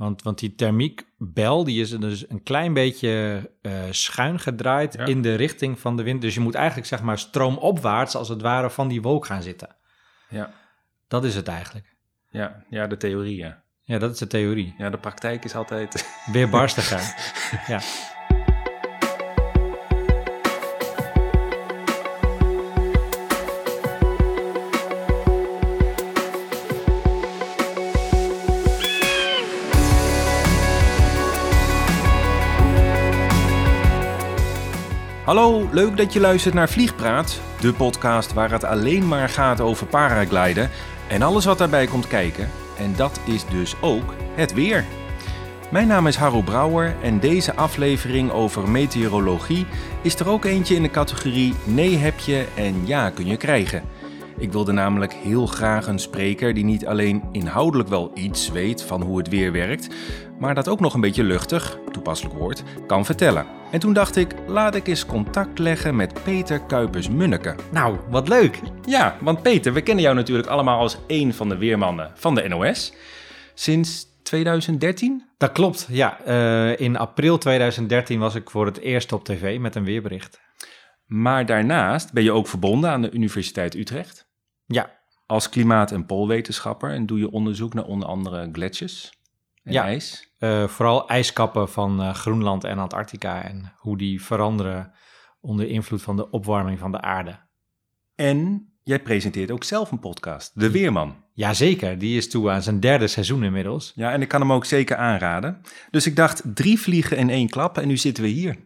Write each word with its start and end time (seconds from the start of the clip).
Want, 0.00 0.22
want 0.22 0.38
die 0.38 0.54
thermiekbel 0.54 1.64
die 1.64 1.80
is 1.80 1.90
dus 1.90 2.28
een 2.28 2.42
klein 2.42 2.72
beetje 2.74 3.50
uh, 3.62 3.72
schuin 3.90 4.38
gedraaid 4.38 4.94
Ja. 4.94 5.04
in 5.04 5.22
de 5.22 5.34
richting 5.34 5.78
van 5.80 5.96
de 5.96 6.02
wind. 6.02 6.20
Dus 6.20 6.34
je 6.34 6.40
moet 6.40 6.54
eigenlijk 6.54 6.86
zeg 6.86 7.02
maar 7.02 7.18
stroomopwaarts 7.18 8.14
als 8.14 8.28
het 8.28 8.42
ware 8.42 8.70
van 8.70 8.88
die 8.88 9.02
wolk 9.02 9.26
gaan 9.26 9.42
zitten. 9.42 9.76
Ja, 10.28 10.52
Dat 11.08 11.24
is 11.24 11.34
het 11.34 11.48
eigenlijk. 11.48 11.96
ja, 12.30 12.64
ja 12.70 12.86
de 12.86 12.96
theorie, 12.96 13.36
ja. 13.36 13.62
Ja, 13.82 13.98
dat 13.98 14.12
is 14.12 14.18
de 14.18 14.26
theorie. 14.26 14.74
Ja, 14.78 14.90
de 14.90 14.98
praktijk 14.98 15.44
is 15.44 15.54
altijd... 15.54 16.08
Weer 16.32 16.48
barstiger. 16.48 17.00
ja. 17.74 17.80
Hallo, 35.30 35.68
leuk 35.72 35.96
dat 35.96 36.12
je 36.12 36.20
luistert 36.20 36.54
naar 36.54 36.68
Vliegpraat, 36.68 37.40
de 37.60 37.72
podcast 37.72 38.32
waar 38.32 38.50
het 38.50 38.64
alleen 38.64 39.08
maar 39.08 39.28
gaat 39.28 39.60
over 39.60 39.86
paragliden 39.86 40.70
en 41.08 41.22
alles 41.22 41.44
wat 41.44 41.58
daarbij 41.58 41.86
komt 41.86 42.06
kijken. 42.06 42.50
En 42.78 42.94
dat 42.96 43.20
is 43.24 43.46
dus 43.46 43.74
ook 43.80 44.14
het 44.34 44.54
weer. 44.54 44.84
Mijn 45.70 45.86
naam 45.86 46.06
is 46.06 46.16
Harro 46.16 46.40
Brouwer 46.40 46.96
en 47.02 47.20
deze 47.20 47.54
aflevering 47.54 48.30
over 48.30 48.68
meteorologie 48.68 49.66
is 50.02 50.18
er 50.18 50.28
ook 50.28 50.44
eentje 50.44 50.74
in 50.74 50.82
de 50.82 50.90
categorie 50.90 51.54
nee 51.64 51.96
heb 51.96 52.18
je 52.18 52.46
en 52.54 52.86
ja 52.86 53.10
kun 53.10 53.26
je 53.26 53.36
krijgen. 53.36 53.82
Ik 54.38 54.52
wilde 54.52 54.72
namelijk 54.72 55.12
heel 55.12 55.46
graag 55.46 55.86
een 55.86 55.98
spreker 55.98 56.54
die 56.54 56.64
niet 56.64 56.86
alleen 56.86 57.22
inhoudelijk 57.32 57.88
wel 57.88 58.10
iets 58.14 58.50
weet 58.50 58.82
van 58.82 59.02
hoe 59.02 59.18
het 59.18 59.28
weer 59.28 59.52
werkt, 59.52 59.94
maar 60.38 60.54
dat 60.54 60.68
ook 60.68 60.80
nog 60.80 60.94
een 60.94 61.00
beetje 61.00 61.24
luchtig, 61.24 61.78
toepasselijk 61.90 62.38
woord, 62.38 62.62
kan 62.86 63.04
vertellen. 63.04 63.59
En 63.70 63.80
toen 63.80 63.92
dacht 63.92 64.16
ik, 64.16 64.34
laat 64.46 64.74
ik 64.74 64.86
eens 64.86 65.06
contact 65.06 65.58
leggen 65.58 65.96
met 65.96 66.22
Peter 66.22 66.60
Kuipers-Munneke. 66.60 67.54
Nou, 67.72 67.98
wat 68.08 68.28
leuk. 68.28 68.60
Ja, 68.84 69.16
want 69.20 69.42
Peter, 69.42 69.72
we 69.72 69.80
kennen 69.82 70.04
jou 70.04 70.16
natuurlijk 70.16 70.48
allemaal 70.48 70.78
als 70.78 70.98
één 71.06 71.34
van 71.34 71.48
de 71.48 71.56
weermannen 71.56 72.10
van 72.14 72.34
de 72.34 72.48
NOS. 72.48 72.92
Sinds 73.54 74.06
2013? 74.22 75.28
Dat 75.36 75.52
klopt, 75.52 75.86
ja. 75.90 76.20
Eh, 76.20 76.80
in 76.80 76.96
april 76.96 77.38
2013 77.38 78.18
was 78.18 78.34
ik 78.34 78.50
voor 78.50 78.66
het 78.66 78.78
eerst 78.78 79.12
op 79.12 79.24
tv 79.24 79.58
met 79.58 79.74
een 79.74 79.84
weerbericht. 79.84 80.40
Maar 81.06 81.46
daarnaast 81.46 82.12
ben 82.12 82.22
je 82.22 82.32
ook 82.32 82.48
verbonden 82.48 82.90
aan 82.90 83.02
de 83.02 83.10
Universiteit 83.10 83.74
Utrecht. 83.74 84.28
Ja, 84.66 84.98
Als 85.26 85.48
klimaat- 85.48 85.92
en 85.92 86.06
poolwetenschapper 86.06 86.90
en 86.90 87.06
doe 87.06 87.18
je 87.18 87.30
onderzoek 87.30 87.74
naar 87.74 87.84
onder 87.84 88.08
andere 88.08 88.48
gletsjers 88.52 89.19
en 89.70 89.76
Ja. 89.76 89.84
ijs. 89.84 90.28
eh, 90.38 90.66
vooral 90.68 91.08
ijskappen 91.08 91.68
van 91.68 92.02
eh, 92.02 92.14
Groenland 92.14 92.64
en 92.64 92.78
Antarctica 92.78 93.42
en 93.42 93.72
hoe 93.78 93.96
die 93.98 94.22
veranderen 94.22 94.92
onder 95.40 95.66
invloed 95.68 96.02
van 96.02 96.16
de 96.16 96.30
opwarming 96.30 96.78
van 96.78 96.92
de 96.92 97.00
aarde. 97.00 97.38
En 98.14 98.68
jij 98.82 98.98
presenteert 99.02 99.50
ook 99.50 99.64
zelf 99.64 99.90
een 99.90 99.98
podcast, 99.98 100.60
De 100.60 100.70
Weerman. 100.70 101.16
Jazeker, 101.32 101.98
die 101.98 102.16
is 102.16 102.30
toe 102.30 102.50
aan 102.50 102.62
zijn 102.62 102.80
derde 102.80 103.06
seizoen 103.06 103.42
inmiddels. 103.44 103.92
Ja, 103.94 104.12
en 104.12 104.22
ik 104.22 104.28
kan 104.28 104.40
hem 104.40 104.52
ook 104.52 104.64
zeker 104.64 104.96
aanraden. 104.96 105.60
Dus 105.90 106.06
ik 106.06 106.16
dacht, 106.16 106.42
drie 106.54 106.80
vliegen 106.80 107.16
in 107.16 107.30
één 107.30 107.48
klap 107.48 107.78
en 107.78 107.88
nu 107.88 107.96
zitten 107.96 108.22
we 108.22 108.28
hier. 108.28 108.56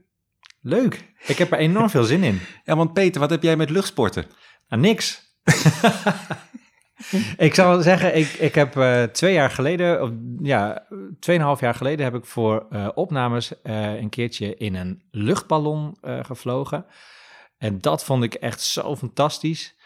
Leuk, 0.61 1.13
ik 1.27 1.39
heb 1.39 1.53
er 1.53 1.59
enorm 1.59 1.91
veel 1.91 2.05
zin 2.05 2.23
in. 2.23 2.41
Ja, 2.65 2.77
want 2.77 2.93
Peter, 2.93 3.21
wat 3.21 3.31
heb 3.31 3.43
jij 3.43 3.57
met 3.57 3.71
luchtsporten? 3.71 4.25
Nou, 4.69 4.83
niks. 4.83 5.23
ik 7.37 7.55
zou 7.55 7.83
zeggen, 7.83 8.17
ik, 8.17 8.29
ik 8.29 8.55
heb 8.55 8.77
eh, 8.77 9.03
twee 9.03 9.33
jaar 9.33 9.51
geleden, 9.51 10.03
of, 10.03 10.11
ja, 10.43 10.87
tweeënhalf 11.21 11.61
jaar 11.61 11.75
geleden 11.75 12.05
heb 12.05 12.15
ik 12.15 12.25
voor 12.25 12.67
eh, 12.71 12.89
opnames 12.95 13.63
eh, 13.63 13.95
een 13.95 14.09
keertje 14.09 14.57
in 14.57 14.75
een 14.75 15.03
luchtballon 15.11 15.97
gevlogen. 16.01 16.87
En 17.59 17.81
dat 17.81 18.05
vond 18.05 18.23
ik 18.23 18.35
echt 18.35 18.61
zo 18.61 18.97
fantastisch. 18.97 19.77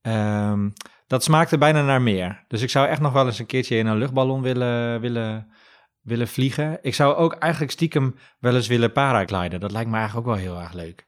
Ehm, 0.00 0.70
dat 1.06 1.24
smaakte 1.24 1.58
bijna 1.58 1.82
naar 1.82 2.02
meer. 2.02 2.44
Dus 2.48 2.62
ik 2.62 2.70
zou 2.70 2.88
echt 2.88 3.00
nog 3.00 3.12
wel 3.12 3.26
eens 3.26 3.38
een 3.38 3.46
keertje 3.46 3.76
in 3.76 3.86
een 3.86 3.98
luchtballon 3.98 4.42
willen, 4.42 5.00
willen, 5.00 5.52
willen 6.00 6.28
vliegen. 6.28 6.78
Ik 6.82 6.94
zou 6.94 7.14
ook 7.14 7.34
eigenlijk 7.34 7.72
stiekem 7.72 8.16
wel 8.38 8.54
eens 8.54 8.66
willen 8.66 8.92
paragliden. 8.92 9.60
Dat 9.60 9.72
lijkt 9.72 9.90
me 9.90 9.96
eigenlijk 9.96 10.26
ook 10.26 10.34
wel 10.34 10.42
heel 10.42 10.60
erg 10.60 10.72
leuk. 10.72 11.06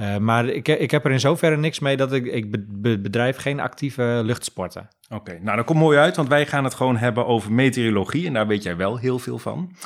Uh, 0.00 0.16
maar 0.16 0.46
ik, 0.46 0.68
ik 0.68 0.90
heb 0.90 1.04
er 1.04 1.10
in 1.10 1.20
zoverre 1.20 1.56
niks 1.56 1.78
mee 1.78 1.96
dat 1.96 2.12
ik, 2.12 2.26
ik 2.26 2.50
be, 2.80 3.00
bedrijf 3.00 3.36
geen 3.36 3.60
actieve 3.60 4.20
luchtsporten. 4.24 4.88
Oké, 5.08 5.14
okay, 5.14 5.38
nou 5.42 5.56
dat 5.56 5.66
komt 5.66 5.78
mooi 5.78 5.98
uit, 5.98 6.16
want 6.16 6.28
wij 6.28 6.46
gaan 6.46 6.64
het 6.64 6.74
gewoon 6.74 6.96
hebben 6.96 7.26
over 7.26 7.52
meteorologie 7.52 8.26
en 8.26 8.32
daar 8.32 8.46
weet 8.46 8.62
jij 8.62 8.76
wel 8.76 8.96
heel 8.96 9.18
veel 9.18 9.38
van. 9.38 9.76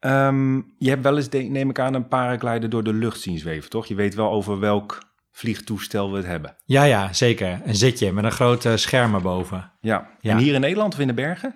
Um, 0.00 0.74
je 0.78 0.88
hebt 0.88 1.02
wel 1.02 1.16
eens, 1.16 1.28
neem 1.28 1.70
ik 1.70 1.78
aan, 1.78 1.94
een 1.94 2.08
paraglider 2.08 2.70
door 2.70 2.82
de 2.82 2.92
lucht 2.92 3.20
zien 3.20 3.38
zweven, 3.38 3.70
toch? 3.70 3.86
Je 3.86 3.94
weet 3.94 4.14
wel 4.14 4.30
over 4.30 4.60
welk 4.60 4.98
vliegtoestel 5.32 6.10
we 6.10 6.16
het 6.16 6.26
hebben. 6.26 6.56
Ja, 6.64 6.82
ja, 6.82 7.12
zeker. 7.12 7.60
Een 7.64 7.74
zitje 7.74 8.12
met 8.12 8.24
een 8.24 8.32
grote 8.32 8.76
scherm 8.76 9.14
erboven. 9.14 9.72
Ja. 9.80 10.08
ja. 10.20 10.30
en 10.30 10.38
hier 10.38 10.54
in 10.54 10.60
Nederland 10.60 10.94
of 10.94 11.00
in 11.00 11.06
de 11.06 11.14
bergen? 11.14 11.54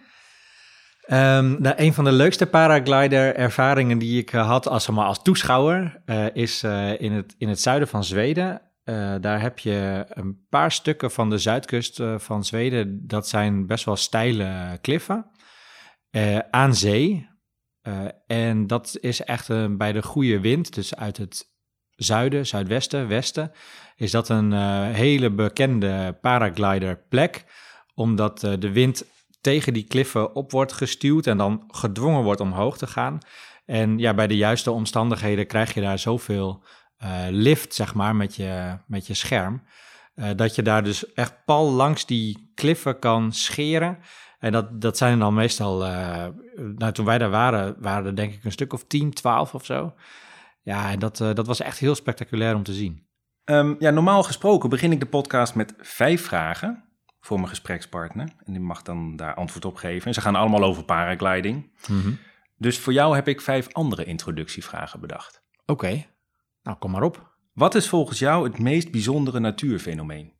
Um, 1.12 1.56
nou, 1.60 1.74
een 1.76 1.94
van 1.94 2.04
de 2.04 2.12
leukste 2.12 2.46
paraglider-ervaringen 2.46 3.98
die 3.98 4.18
ik 4.18 4.32
uh, 4.32 4.46
had 4.46 4.68
als, 4.68 4.88
maar 4.88 5.06
als 5.06 5.22
toeschouwer 5.22 6.02
uh, 6.06 6.26
is 6.32 6.64
uh, 6.64 7.00
in, 7.00 7.12
het, 7.12 7.34
in 7.38 7.48
het 7.48 7.60
zuiden 7.60 7.88
van 7.88 8.04
Zweden. 8.04 8.62
daar 9.20 9.40
heb 9.40 9.58
je 9.58 10.06
een 10.08 10.46
paar 10.48 10.72
stukken 10.72 11.10
van 11.10 11.30
de 11.30 11.38
zuidkust 11.38 12.02
van 12.16 12.44
Zweden. 12.44 13.06
Dat 13.06 13.28
zijn 13.28 13.66
best 13.66 13.84
wel 13.84 13.96
steile 13.96 14.78
kliffen 14.80 15.26
aan 16.50 16.74
zee. 16.74 17.28
en 18.26 18.66
dat 18.66 18.96
is 19.00 19.22
echt 19.24 19.76
bij 19.76 19.92
de 19.92 20.02
goede 20.02 20.40
wind, 20.40 20.74
dus 20.74 20.96
uit 20.96 21.16
het 21.16 21.50
zuiden, 21.90 22.46
zuidwesten, 22.46 23.08
westen, 23.08 23.52
is 23.96 24.10
dat 24.10 24.28
een 24.28 24.52
hele 24.92 25.30
bekende 25.30 26.18
paragliderplek. 26.20 27.44
Omdat 27.94 28.40
de 28.40 28.72
wind 28.72 29.04
tegen 29.40 29.72
die 29.72 29.84
kliffen 29.84 30.34
op 30.34 30.50
wordt 30.50 30.72
gestuwd 30.72 31.26
en 31.26 31.36
dan 31.36 31.64
gedwongen 31.68 32.22
wordt 32.22 32.40
omhoog 32.40 32.78
te 32.78 32.86
gaan. 32.86 33.18
En 33.64 33.98
ja, 33.98 34.14
bij 34.14 34.26
de 34.26 34.36
juiste 34.36 34.70
omstandigheden 34.70 35.46
krijg 35.46 35.74
je 35.74 35.80
daar 35.80 35.98
zoveel 35.98 36.64
uh, 37.02 37.24
lift, 37.30 37.74
zeg 37.74 37.94
maar, 37.94 38.16
met 38.16 38.36
je, 38.36 38.78
met 38.86 39.06
je 39.06 39.14
scherm. 39.14 39.62
Uh, 40.14 40.28
dat 40.36 40.54
je 40.54 40.62
daar 40.62 40.84
dus 40.84 41.12
echt 41.12 41.44
pal 41.44 41.70
langs 41.70 42.06
die 42.06 42.52
kliffen 42.54 42.98
kan 42.98 43.32
scheren. 43.32 43.98
En 44.38 44.52
dat, 44.52 44.80
dat 44.80 44.96
zijn 44.96 45.18
dan 45.18 45.34
meestal, 45.34 45.86
uh, 45.86 46.26
nou 46.76 46.92
toen 46.92 47.04
wij 47.04 47.18
daar 47.18 47.30
waren, 47.30 47.76
waren 47.78 48.06
er 48.06 48.16
denk 48.16 48.32
ik 48.34 48.44
een 48.44 48.52
stuk 48.52 48.72
of 48.72 48.84
10, 48.84 49.10
12 49.12 49.54
of 49.54 49.64
zo. 49.64 49.94
Ja, 50.62 50.90
en 50.90 50.98
dat, 50.98 51.16
dat 51.16 51.46
was 51.46 51.60
echt 51.60 51.78
heel 51.78 51.94
spectaculair 51.94 52.54
om 52.54 52.62
te 52.62 52.72
zien. 52.72 53.06
Um, 53.44 53.76
ja, 53.78 53.90
normaal 53.90 54.22
gesproken 54.22 54.68
begin 54.68 54.92
ik 54.92 55.00
de 55.00 55.06
podcast 55.06 55.54
met 55.54 55.74
vijf 55.78 56.24
vragen 56.24 56.89
voor 57.20 57.36
mijn 57.36 57.48
gesprekspartner. 57.48 58.28
En 58.44 58.52
die 58.52 58.62
mag 58.62 58.82
dan 58.82 59.16
daar 59.16 59.34
antwoord 59.34 59.64
op 59.64 59.76
geven. 59.76 60.06
En 60.06 60.14
ze 60.14 60.20
gaan 60.20 60.34
allemaal 60.34 60.64
over 60.64 60.84
paragliding. 60.84 61.70
Mm 61.88 62.00
-hmm. 62.00 62.18
Dus 62.56 62.78
voor 62.78 62.92
jou 62.92 63.14
heb 63.14 63.28
ik 63.28 63.40
vijf 63.40 63.72
andere 63.72 64.04
introductievragen 64.04 65.00
bedacht. 65.00 65.42
Oké, 65.60 65.72
okay. 65.72 66.08
nou 66.62 66.78
kom 66.78 66.90
maar 66.90 67.02
op. 67.02 67.36
Wat 67.52 67.74
is 67.74 67.88
volgens 67.88 68.18
jou 68.18 68.48
het 68.48 68.58
meest 68.58 68.90
bijzondere 68.90 69.40
natuurfenomeen? 69.40 70.32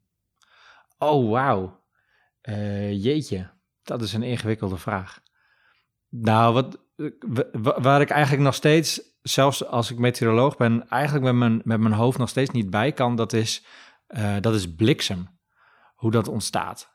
Oh, 0.98 1.30
wauw. 1.30 1.80
Uh, 2.42 3.04
jeetje, 3.04 3.50
dat 3.82 4.02
is 4.02 4.12
een 4.12 4.22
ingewikkelde 4.22 4.76
vraag. 4.76 5.20
Nou, 6.08 6.54
wat, 6.54 6.78
waar 7.82 8.00
ik 8.00 8.10
eigenlijk 8.10 8.42
nog 8.42 8.54
steeds, 8.54 9.00
zelfs 9.22 9.66
als 9.66 9.90
ik 9.90 9.98
meteoroloog 9.98 10.56
ben, 10.56 10.88
eigenlijk 10.88 11.24
met 11.24 11.34
mijn, 11.34 11.60
met 11.64 11.80
mijn 11.80 11.94
hoofd 11.94 12.18
nog 12.18 12.28
steeds 12.28 12.50
niet 12.50 12.70
bij 12.70 12.92
kan, 12.92 13.16
dat 13.16 13.32
is, 13.32 13.64
uh, 14.08 14.36
dat 14.40 14.54
is 14.54 14.74
bliksem 14.74 15.39
hoe 16.00 16.10
dat 16.10 16.28
ontstaat. 16.28 16.88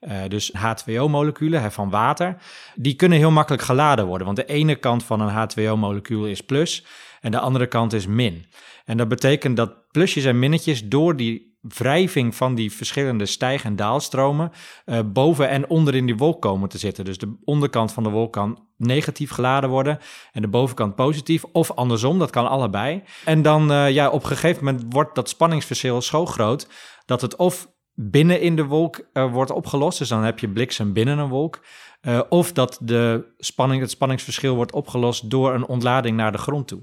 Uh, 0.00 0.22
dus 0.28 0.52
H2O-moleculen 0.56 1.72
van 1.72 1.90
water, 1.90 2.36
die 2.74 2.94
kunnen 2.94 3.18
heel 3.18 3.30
makkelijk 3.30 3.62
geladen 3.62 4.06
worden. 4.06 4.26
Want 4.26 4.38
de 4.38 4.46
ene 4.46 4.76
kant 4.76 5.04
van 5.04 5.20
een 5.20 5.48
H2O-molecuul 5.48 6.28
is 6.28 6.40
plus 6.40 6.86
en 7.20 7.30
de 7.30 7.38
andere 7.38 7.66
kant 7.66 7.92
is 7.92 8.06
min. 8.06 8.46
En 8.84 8.96
dat 8.96 9.08
betekent 9.08 9.56
dat 9.56 9.90
plusjes 9.90 10.24
en 10.24 10.38
minnetjes 10.38 10.88
door 10.88 11.16
die 11.16 11.56
wrijving 11.60 12.34
van 12.34 12.54
die 12.54 12.72
verschillende 12.72 13.26
stijg- 13.26 13.64
en 13.64 13.76
daalstromen 13.76 14.50
uh, 14.86 14.98
boven 15.06 15.48
en 15.48 15.68
onder 15.68 15.94
in 15.94 16.06
die 16.06 16.16
wolk 16.16 16.42
komen 16.42 16.68
te 16.68 16.78
zitten. 16.78 17.04
Dus 17.04 17.18
de 17.18 17.36
onderkant 17.44 17.92
van 17.92 18.02
de 18.02 18.08
wolk 18.08 18.32
kan 18.32 18.66
negatief 18.76 19.30
geladen 19.30 19.70
worden 19.70 19.98
en 20.32 20.42
de 20.42 20.48
bovenkant 20.48 20.94
positief. 20.94 21.44
Of 21.52 21.70
andersom, 21.70 22.18
dat 22.18 22.30
kan 22.30 22.48
allebei. 22.48 23.02
En 23.24 23.42
dan 23.42 23.70
uh, 23.70 23.90
ja, 23.90 24.10
op 24.10 24.22
een 24.22 24.28
gegeven 24.28 24.64
moment 24.64 24.84
wordt 24.88 25.14
dat 25.14 25.28
spanningsverschil 25.28 26.02
zo 26.02 26.26
groot 26.26 26.68
dat 27.06 27.20
het 27.20 27.36
of 27.36 27.72
binnen 27.94 28.40
in 28.40 28.56
de 28.56 28.64
wolk 28.64 29.06
uh, 29.12 29.32
wordt 29.32 29.50
opgelost. 29.50 29.98
Dus 29.98 30.08
dan 30.08 30.24
heb 30.24 30.38
je 30.38 30.48
bliksem 30.48 30.92
binnen 30.92 31.18
een 31.18 31.28
wolk. 31.28 31.60
Uh, 32.02 32.20
of 32.28 32.52
dat 32.52 32.78
de 32.82 33.32
spanning, 33.38 33.80
het 33.80 33.90
spanningsverschil 33.90 34.54
wordt 34.54 34.72
opgelost 34.72 35.30
door 35.30 35.54
een 35.54 35.66
ontlading 35.66 36.16
naar 36.16 36.32
de 36.32 36.38
grond 36.38 36.68
toe. 36.68 36.82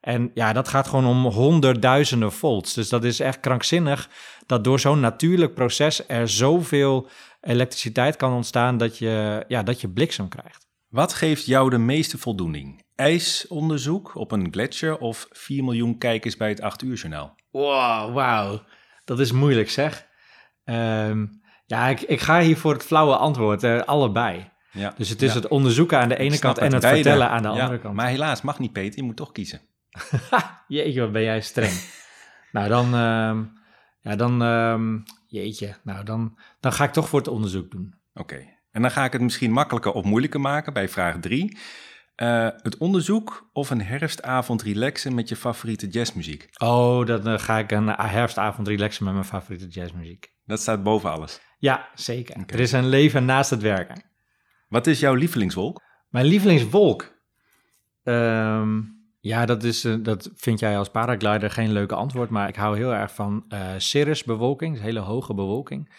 En 0.00 0.30
ja, 0.34 0.52
dat 0.52 0.68
gaat 0.68 0.88
gewoon 0.88 1.06
om 1.06 1.24
honderdduizenden 1.24 2.32
volts. 2.32 2.74
Dus 2.74 2.88
dat 2.88 3.04
is 3.04 3.20
echt 3.20 3.40
krankzinnig 3.40 4.08
dat 4.46 4.64
door 4.64 4.80
zo'n 4.80 5.00
natuurlijk 5.00 5.54
proces 5.54 6.08
er 6.08 6.28
zoveel 6.28 7.08
elektriciteit 7.40 8.16
kan 8.16 8.32
ontstaan 8.32 8.76
dat 8.76 8.98
je, 8.98 9.44
ja, 9.48 9.62
dat 9.62 9.80
je 9.80 9.88
bliksem 9.88 10.28
krijgt. 10.28 10.68
Wat 10.88 11.12
geeft 11.12 11.46
jou 11.46 11.70
de 11.70 11.78
meeste 11.78 12.18
voldoening? 12.18 12.84
IJsonderzoek 12.94 14.14
op 14.14 14.32
een 14.32 14.48
gletsjer 14.50 14.98
of 14.98 15.26
4 15.30 15.64
miljoen 15.64 15.98
kijkers 15.98 16.36
bij 16.36 16.48
het 16.48 16.60
8 16.60 16.82
uur 16.82 16.96
journaal? 16.96 17.34
Wow, 17.50 18.14
wauw. 18.14 18.62
Dat 19.04 19.20
is 19.20 19.32
moeilijk 19.32 19.70
zeg. 19.70 20.08
Ehm, 20.70 21.26
ja, 21.66 21.86
ik, 21.88 22.00
ik 22.00 22.20
ga 22.20 22.40
hier 22.40 22.56
voor 22.56 22.72
het 22.72 22.84
flauwe 22.84 23.16
antwoord, 23.16 23.62
eh, 23.62 23.80
allebei. 23.80 24.50
Ja. 24.72 24.92
Dus 24.96 25.08
het 25.08 25.22
is 25.22 25.28
Ja. 25.32 25.36
het 25.40 25.48
onderzoeken 25.48 25.98
aan 25.98 26.08
de 26.08 26.18
ene 26.18 26.38
kant 26.38 26.58
en 26.58 26.72
het 26.72 26.80
beide. 26.82 27.02
vertellen 27.02 27.30
aan 27.30 27.42
de 27.42 27.48
Ja, 27.48 27.54
andere 27.54 27.78
kant. 27.80 27.94
Maar 27.94 28.08
helaas, 28.08 28.42
mag 28.42 28.58
niet 28.58 28.72
Peter, 28.72 28.98
je 28.98 29.02
moet 29.04 29.16
toch 29.16 29.32
kiezen. 29.32 29.60
Jeetje, 30.68 31.00
wat 31.00 31.12
ben 31.12 31.22
jij 31.22 31.40
streng. 31.40 31.72
nou, 32.52 32.68
dan, 32.68 32.84
ehm, 32.94 33.42
ja, 34.00 34.16
dan, 34.16 34.42
ehm, 34.42 34.98
jeetje, 35.26 35.76
nou, 35.82 36.04
dan, 36.04 36.38
dan 36.60 36.72
ga 36.72 36.84
ik 36.84 36.92
toch 36.92 37.08
voor 37.08 37.18
het 37.18 37.28
onderzoek 37.28 37.70
doen. 37.70 37.94
Oké, 38.14 38.46
en 38.72 38.82
dan 38.82 38.90
ga 38.90 39.04
ik 39.04 39.12
het 39.12 39.22
misschien 39.22 39.52
makkelijker 39.52 39.92
of 39.92 40.04
moeilijker 40.04 40.40
maken 40.40 40.72
bij 40.72 40.88
vraag 40.88 41.16
3. 41.20 41.58
het 42.62 42.76
onderzoek 42.78 43.48
of 43.52 43.70
een 43.70 43.82
herfstavond 43.82 44.62
relaxen 44.62 45.14
met 45.14 45.28
je 45.28 45.36
favoriete 45.36 45.88
jazzmuziek? 45.88 46.48
Oh, 46.58 47.06
dan 47.06 47.26
eh, 47.26 47.38
ga 47.38 47.58
ik 47.58 47.70
een 47.70 47.88
herfstavond 47.88 48.68
relaxen 48.68 49.04
met 49.04 49.12
mijn 49.12 49.24
favoriete 49.26 49.66
jazzmuziek. 49.68 50.32
Dat 50.50 50.60
staat 50.60 50.82
boven 50.82 51.10
alles. 51.10 51.40
Ja, 51.58 51.88
zeker. 51.94 52.36
Er 52.46 52.60
is 52.60 52.72
een 52.72 52.88
leven 52.88 53.24
naast 53.24 53.50
het 53.50 53.62
werken. 53.62 54.02
Wat 54.68 54.86
is 54.86 55.00
jouw 55.00 55.14
lievelingswolk? 55.14 55.82
Mijn 56.08 56.26
lievelingswolk. 56.26 57.18
Ehm, 58.02 58.80
ja, 59.20 59.46
dat, 59.46 59.64
is, 59.64 59.84
eh, 59.84 59.94
dat 60.02 60.30
vind 60.34 60.60
jij 60.60 60.78
als 60.78 60.90
paraglider 60.90 61.50
geen 61.50 61.72
leuke 61.72 61.94
antwoord, 61.94 62.30
maar 62.30 62.48
ik 62.48 62.56
hou 62.56 62.76
heel 62.76 62.94
erg 62.94 63.14
van 63.14 63.44
eh 63.48 63.74
cirrusbewolking, 63.76 64.74
dus 64.74 64.82
hele 64.82 65.00
hoge 65.00 65.34
bewolking, 65.34 65.94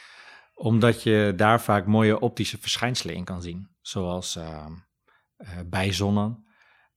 omdat 0.53 1.03
je 1.03 1.33
daar 1.35 1.61
vaak 1.61 1.85
mooie 1.85 2.19
optische 2.19 2.57
verschijnselen 2.57 3.15
in 3.15 3.23
kan 3.23 3.41
zien, 3.41 3.69
zoals 3.81 4.35
eh, 4.35 4.65
bijzonnen 5.65 6.45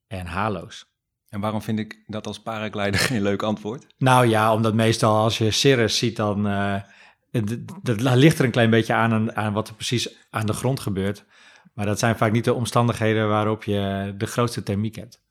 en 0.06 0.26
halo's. 0.26 0.92
En 1.28 1.40
waarom 1.40 1.62
vind 1.62 1.78
ik 1.78 2.04
dat 2.06 2.26
als 2.26 2.42
paraglider 2.42 3.00
geen 3.08 3.22
leuk 3.22 3.42
antwoord? 3.42 3.86
Nou 3.98 4.26
ja, 4.26 4.54
omdat 4.54 4.74
meestal 4.74 5.16
als 5.16 5.38
je 5.38 5.50
cirrus 5.50 5.98
ziet, 5.98 6.16
dan 6.16 6.46
dat 7.82 8.14
ligt 8.16 8.38
er 8.38 8.44
een 8.44 8.50
klein 8.50 8.70
beetje 8.70 8.94
aan, 8.94 9.36
aan, 9.36 9.52
wat 9.52 9.69
er 9.69 9.75
precies 9.75 10.16
aan 10.31 10.46
de 10.46 10.52
grond 10.52 10.81
gebeurt. 10.81 11.25
Maar 11.75 11.86
dat 11.86 11.98
zijn 11.98 12.16
vaak 12.16 12.32
niet 12.32 12.44
de 12.44 12.54
omstandigheden 12.54 13.28
waarop 13.28 13.64
je 13.64 14.14
de 14.19 14.26
grootste 14.26 14.62
thermiek 14.62 14.94
hebt. 14.94 15.22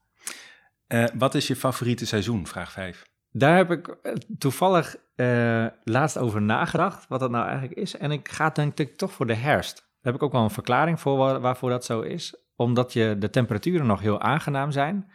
Eh, 0.88 1.06
wat 1.14 1.36
is 1.36 1.48
je 1.48 1.56
favoriete 1.56 2.06
seizoen? 2.06 2.48
Vraag 2.48 2.72
5. 2.72 3.06
Daar 3.32 3.56
heb 3.58 3.72
ik 3.72 3.88
eh, 3.88 4.14
toevallig 4.38 4.96
eh, 5.16 5.66
laatst 5.84 6.18
over 6.18 6.42
nagedacht, 6.42 7.06
wat 7.08 7.20
dat 7.20 7.32
nou 7.32 7.46
eigenlijk 7.48 7.80
is. 7.80 7.98
En 7.98 8.12
ik 8.12 8.30
ga 8.30 8.50
denk 8.50 8.80
ik 8.80 8.98
toch 8.98 9.12
voor 9.12 9.28
de 9.28 9.34
herfst. 9.36 9.76
Daar 9.76 10.14
heb 10.14 10.16
ik 10.16 10.24
ook 10.24 10.32
wel 10.32 10.44
een 10.44 10.50
verklaring 10.50 11.00
voor 11.00 11.18
wa- 11.18 11.40
waarvoor 11.40 11.70
dat 11.70 11.86
zo 11.86 12.02
is. 12.02 12.36
Omdat 12.56 12.94
je 12.94 13.16
de 13.20 13.30
temperaturen 13.30 13.86
nog 13.86 14.00
heel 14.02 14.22
aangenaam 14.22 14.72
zijn. 14.72 15.12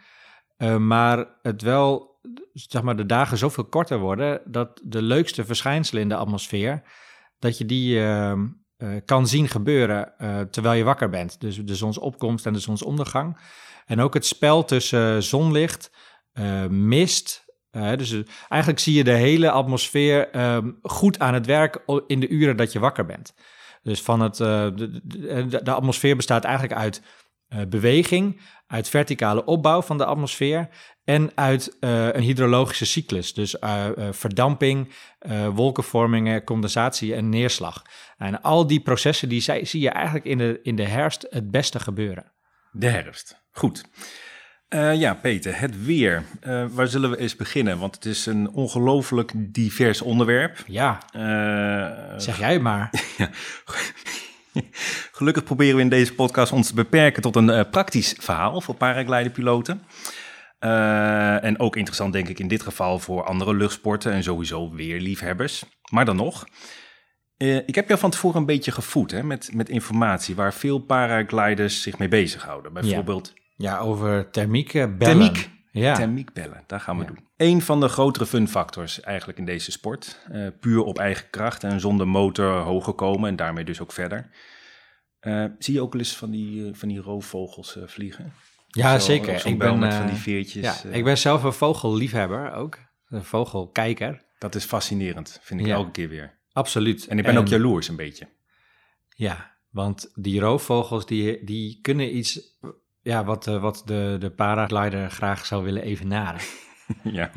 eh, 0.57 0.75
maar 0.77 1.25
het 1.41 1.61
wel, 1.61 2.08
zeg 2.53 2.81
maar, 2.81 2.95
de 2.95 3.05
dagen 3.05 3.37
zoveel 3.37 3.65
korter 3.65 3.99
worden... 3.99 4.41
dat 4.45 4.81
de 4.83 5.01
leukste 5.01 5.45
verschijnselen 5.45 6.01
in 6.01 6.09
de 6.09 6.15
atmosfeer... 6.15 6.81
dat 7.39 7.57
je 7.57 7.65
die 7.65 7.99
ehm, 8.03 8.47
eh, 8.77 8.89
kan 9.05 9.27
zien 9.27 9.47
gebeuren 9.47 10.17
eh, 10.17 10.39
terwijl 10.41 10.77
je 10.77 10.83
wakker 10.83 11.09
bent. 11.09 11.41
Dus 11.41 11.57
de 11.65 11.75
zonsopkomst 11.75 12.45
en 12.45 12.53
de 12.53 12.59
zonsondergang. 12.59 13.37
En 13.85 13.99
ook 13.99 14.13
het 14.13 14.25
spel 14.25 14.65
tussen 14.65 15.23
zonlicht, 15.23 15.91
eh, 16.31 16.65
mist... 16.67 17.45
eh, 17.71 17.95
dus 17.97 18.15
eigenlijk 18.47 18.81
zie 18.81 18.93
je 18.93 19.03
de 19.03 19.11
hele 19.11 19.51
atmosfeer 19.51 20.29
ehm, 20.29 20.71
goed 20.81 21.19
aan 21.19 21.33
het 21.33 21.45
werk 21.45 21.83
in 22.07 22.19
de 22.19 22.27
uren 22.29 22.57
dat 22.57 22.71
je 22.71 22.79
wakker 22.79 23.05
bent. 23.05 23.33
Dus 23.83 24.01
van 24.01 24.19
het, 24.19 24.35
de- 24.35 25.01
de 25.63 25.71
atmosfeer 25.71 26.15
bestaat 26.15 26.43
eigenlijk 26.43 26.79
uit 26.79 27.01
eh, 27.49 27.59
beweging, 27.69 28.41
uit 28.67 28.89
verticale 28.89 29.45
opbouw 29.45 29.81
van 29.81 29.97
de 29.97 30.05
atmosfeer 30.05 30.69
en 31.03 31.31
uit 31.35 31.77
eh, 31.79 32.05
een 32.13 32.21
hydrologische 32.21 32.85
cyclus. 32.85 33.33
Dus 33.33 33.59
eh, 33.59 33.85
verdamping, 34.11 34.93
wolkenvormingen, 35.53 36.43
condensatie 36.43 37.15
en 37.15 37.29
neerslag. 37.29 37.83
En 38.17 38.41
al 38.41 38.67
die 38.67 38.81
processen 38.81 39.29
die 39.29 39.41
zij- 39.41 39.65
zie 39.65 39.81
je 39.81 39.89
eigenlijk 39.89 40.25
in 40.25 40.37
de, 40.37 40.59
in 40.63 40.75
de 40.75 40.85
herfst 40.85 41.27
het 41.29 41.51
beste 41.51 41.79
gebeuren. 41.79 42.31
De 42.71 42.87
herfst. 42.89 43.41
Goed. 43.51 43.83
Ja, 44.69 45.13
Peter, 45.13 45.59
het 45.59 45.83
weer. 45.85 46.23
Waar 46.71 46.87
zullen 46.87 47.09
we 47.09 47.17
eens 47.17 47.35
beginnen? 47.35 47.79
Want 47.79 47.95
het 47.95 48.05
is 48.05 48.25
een 48.25 48.49
ongelooflijk 48.49 49.31
divers 49.35 50.01
onderwerp. 50.01 50.63
Ja, 50.67 50.99
zeg 52.17 52.39
jij 52.39 52.59
maar. 52.59 52.89
Gelukkig 55.11 55.43
proberen 55.43 55.75
we 55.75 55.81
in 55.81 55.89
deze 55.89 56.13
podcast 56.13 56.51
ons 56.51 56.67
te 56.67 56.73
beperken 56.73 57.21
tot 57.21 57.35
een 57.35 57.49
eh, 57.49 57.69
praktisch 57.71 58.15
verhaal 58.19 58.61
voor 58.61 58.75
paragliderpiloten. 58.75 59.83
Eh, 60.59 61.43
en 61.43 61.59
ook 61.59 61.75
interessant 61.75 62.13
denk 62.13 62.27
ik 62.27 62.39
in 62.39 62.47
dit 62.47 62.61
geval 62.61 62.99
voor 62.99 63.23
andere 63.23 63.55
luchtsporten 63.55 64.11
en 64.11 64.23
sowieso 64.23 64.71
weerliefhebbers. 64.71 65.63
Maar 65.91 66.05
dan 66.05 66.15
nog, 66.15 66.45
eh, 67.37 67.55
ik 67.55 67.75
heb 67.75 67.87
jou 67.87 67.99
van 67.99 68.09
tevoren 68.09 68.39
een 68.39 68.45
beetje 68.45 68.71
gevoed 68.71 69.11
hè, 69.11 69.23
met, 69.23 69.49
met 69.53 69.69
informatie 69.69 70.35
waar 70.35 70.53
veel 70.53 70.79
paragliders 70.79 71.81
zich 71.81 71.97
mee 71.97 72.07
bezighouden. 72.07 72.73
Bijvoorbeeld 72.73 73.33
Ja, 73.55 73.79
over 73.79 74.29
thermiek 74.29 74.71
bellen. 74.71 74.97
Thermiek. 74.99 75.49
Ja. 75.71 75.95
thermiekbellen, 75.95 76.63
daar 76.67 76.79
gaan 76.79 76.97
we 76.97 77.03
Ja. 77.03 77.07
doen. 77.07 77.27
Een 77.37 77.61
van 77.61 77.79
de 77.79 77.87
grotere 77.87 78.25
funfactors 78.25 78.99
eigenlijk 79.01 79.37
in 79.39 79.45
deze 79.45 79.71
sport. 79.71 80.19
Eh, 80.31 80.47
puur 80.59 80.83
op 80.83 80.97
eigen 80.99 81.29
kracht 81.29 81.63
en 81.63 81.79
zonder 81.79 82.07
motor 82.07 82.53
hoger 82.53 82.93
komen 82.93 83.29
en 83.29 83.35
daarmee 83.35 83.63
dus 83.63 83.79
ook 83.81 83.91
verder. 83.91 84.29
Eh, 85.19 85.45
zie 85.59 85.73
je 85.73 85.81
ook 85.81 85.91
wel 85.93 86.01
eens 86.01 86.15
van 86.17 86.31
die, 86.31 86.65
eh, 86.67 86.73
van 86.73 86.87
die 86.89 86.99
roofvogels 86.99 87.77
vliegen? 87.85 88.33
ja, 88.67 88.99
Zo, 88.99 89.05
zeker. 89.05 89.45
Ik 89.45 89.57
ben, 89.59 89.79
met 89.79 89.93
van 89.93 90.05
die 90.07 90.15
veertjes. 90.15 90.81
ja, 90.81 90.89
ik 90.89 91.03
ben 91.03 91.17
zelf 91.17 91.43
een 91.43 91.53
vogelliefhebber 91.53 92.51
ook. 92.53 92.77
Een 93.07 93.23
vogelkijker. 93.23 94.23
Dat 94.39 94.55
is 94.55 94.63
fascinerend, 94.65 95.39
vind 95.41 95.59
ik 95.59 95.65
Ja. 95.65 95.73
elke 95.73 95.91
keer 95.91 96.09
weer. 96.09 96.37
Absoluut. 96.53 97.07
En 97.07 97.17
ik 97.17 97.25
ben 97.25 97.37
ook 97.37 97.47
jaloers 97.47 97.87
een 97.87 97.95
beetje. 97.95 98.27
Ja, 99.15 99.57
want 99.69 100.11
die 100.15 100.39
roofvogels 100.39 101.05
die, 101.05 101.43
die 101.43 101.79
kunnen 101.81 102.17
iets 102.17 102.57
ja, 103.09 103.23
wat, 103.23 103.47
eh, 103.47 103.61
wat 103.61 103.81
de, 103.85 104.15
de 104.19 104.29
paraglider 104.29 105.11
graag 105.11 105.45
zou 105.45 105.63
willen 105.63 105.83
evenaren. 105.83 106.41
ja. 107.19 107.31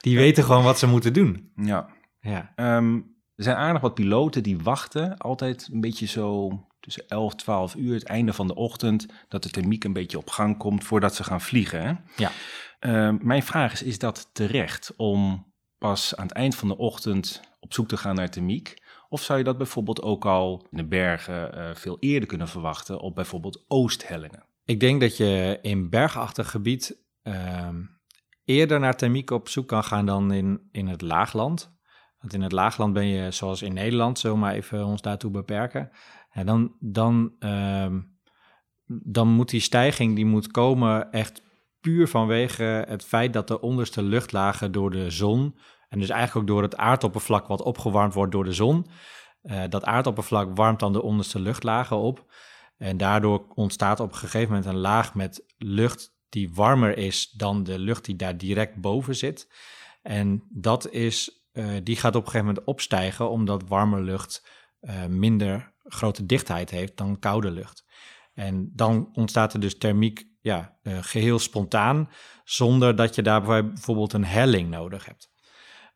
Die 0.00 0.16
weten 0.16 0.44
gewoon 0.44 0.64
wat 0.64 0.78
ze 0.78 0.86
moeten 0.86 1.12
doen. 1.12 1.52
ja. 1.56 1.88
Ja, 2.20 2.52
Ehm, 2.54 2.94
er 3.34 3.44
zijn 3.44 3.56
aardig 3.56 3.80
wat 3.82 3.94
piloten 3.94 4.42
die 4.42 4.58
wachten 4.58 5.18
altijd 5.18 5.68
een 5.72 5.80
beetje 5.80 6.06
zo 6.06 6.50
tussen 6.80 7.08
11, 7.08 7.34
12 7.34 7.74
uur, 7.74 7.94
het 7.94 8.04
einde 8.04 8.32
van 8.32 8.46
de 8.46 8.54
ochtend, 8.54 9.06
dat 9.28 9.42
de 9.42 9.50
thermiek 9.50 9.84
een 9.84 9.92
beetje 9.92 10.18
op 10.18 10.30
gang 10.30 10.58
komt 10.58 10.84
voordat 10.84 11.14
ze 11.14 11.24
gaan 11.24 11.40
vliegen. 11.40 11.82
Hè? 11.82 11.92
Ja. 12.16 12.30
Ehm, 12.78 13.16
mijn 13.20 13.42
vraag 13.42 13.72
is, 13.72 13.82
is 13.82 13.98
dat 13.98 14.30
terecht 14.32 14.92
om 14.96 15.52
pas 15.78 16.16
aan 16.16 16.26
het 16.26 16.36
eind 16.36 16.54
van 16.54 16.68
de 16.68 16.76
ochtend 16.76 17.40
op 17.60 17.72
zoek 17.72 17.88
te 17.88 17.96
gaan 17.96 18.14
naar 18.14 18.30
thermiek? 18.30 18.82
Of 19.08 19.22
zou 19.22 19.38
je 19.38 19.44
dat 19.44 19.58
bijvoorbeeld 19.58 20.02
ook 20.02 20.24
al 20.24 20.66
in 20.70 20.76
de 20.76 20.86
bergen 20.86 21.54
eh, 21.54 21.74
veel 21.74 21.96
eerder 22.00 22.28
kunnen 22.28 22.48
verwachten 22.48 23.00
op 23.00 23.14
bijvoorbeeld 23.14 23.64
oosthellingen? 23.68 24.50
Ik 24.64 24.80
denk 24.80 25.00
dat 25.00 25.16
je 25.16 25.58
in 25.62 25.90
bergachtig 25.90 26.50
gebied 26.50 27.04
ehm, 27.22 27.82
eerder 28.44 28.80
naar 28.80 28.96
thermiek 28.96 29.30
op 29.30 29.48
zoek 29.48 29.68
kan 29.68 29.84
gaan 29.84 30.06
dan 30.06 30.32
in, 30.32 30.68
in 30.70 30.86
het 30.86 31.00
laagland. 31.00 31.80
Want 32.18 32.34
in 32.34 32.42
het 32.42 32.52
laagland 32.52 32.92
ben 32.92 33.06
je, 33.06 33.30
zoals 33.30 33.62
in 33.62 33.72
Nederland, 33.72 34.18
zullen 34.18 34.36
we 34.36 34.42
maar 34.42 34.54
even 34.54 34.86
ons 34.86 35.02
daartoe 35.02 35.30
beperken. 35.30 35.90
En 36.30 36.46
dan, 36.46 36.76
dan, 36.80 37.32
ehm, 37.38 38.00
dan 38.86 39.28
moet 39.28 39.50
die 39.50 39.60
stijging 39.60 40.14
die 40.14 40.26
moet 40.26 40.50
komen 40.50 41.12
echt 41.12 41.42
puur 41.80 42.08
vanwege 42.08 42.84
het 42.88 43.04
feit 43.04 43.32
dat 43.32 43.48
de 43.48 43.60
onderste 43.60 44.02
luchtlagen 44.02 44.72
door 44.72 44.90
de 44.90 45.10
zon, 45.10 45.58
en 45.88 45.98
dus 45.98 46.08
eigenlijk 46.08 46.40
ook 46.40 46.54
door 46.54 46.62
het 46.62 46.76
aardoppervlak 46.76 47.46
wat 47.46 47.62
opgewarmd 47.62 48.14
wordt 48.14 48.32
door 48.32 48.44
de 48.44 48.52
zon, 48.52 48.86
eh, 49.42 49.62
dat 49.68 49.84
aardoppervlak 49.84 50.56
warmt 50.56 50.80
dan 50.80 50.92
de 50.92 51.02
onderste 51.02 51.40
luchtlagen 51.40 51.96
op. 51.96 52.32
En 52.82 52.96
daardoor 52.96 53.44
ontstaat 53.54 54.00
op 54.00 54.12
een 54.12 54.18
gegeven 54.18 54.48
moment 54.48 54.66
een 54.66 54.80
laag 54.80 55.14
met 55.14 55.44
lucht 55.58 56.14
die 56.28 56.54
warmer 56.54 56.98
is 56.98 57.30
dan 57.30 57.62
de 57.62 57.78
lucht 57.78 58.04
die 58.04 58.16
daar 58.16 58.36
direct 58.36 58.80
boven 58.80 59.16
zit. 59.16 59.48
En 60.02 60.42
dat 60.48 60.90
is, 60.90 61.44
eh, 61.52 61.66
die 61.82 61.96
gaat 61.96 62.14
op 62.14 62.24
een 62.24 62.30
gegeven 62.30 62.46
moment 62.46 62.66
opstijgen, 62.66 63.30
omdat 63.30 63.68
warme 63.68 64.00
lucht 64.00 64.46
eh, 64.80 65.06
minder 65.06 65.72
grote 65.84 66.26
dichtheid 66.26 66.70
heeft 66.70 66.96
dan 66.96 67.18
koude 67.18 67.50
lucht. 67.50 67.84
En 68.34 68.70
dan 68.74 69.10
ontstaat 69.12 69.52
er 69.52 69.60
dus 69.60 69.78
thermiek 69.78 70.26
ja, 70.40 70.78
eh, 70.82 70.98
geheel 71.00 71.38
spontaan, 71.38 72.10
zonder 72.44 72.96
dat 72.96 73.14
je 73.14 73.22
daarbij 73.22 73.66
bijvoorbeeld 73.66 74.12
een 74.12 74.24
helling 74.24 74.70
nodig 74.70 75.04
hebt. 75.04 75.30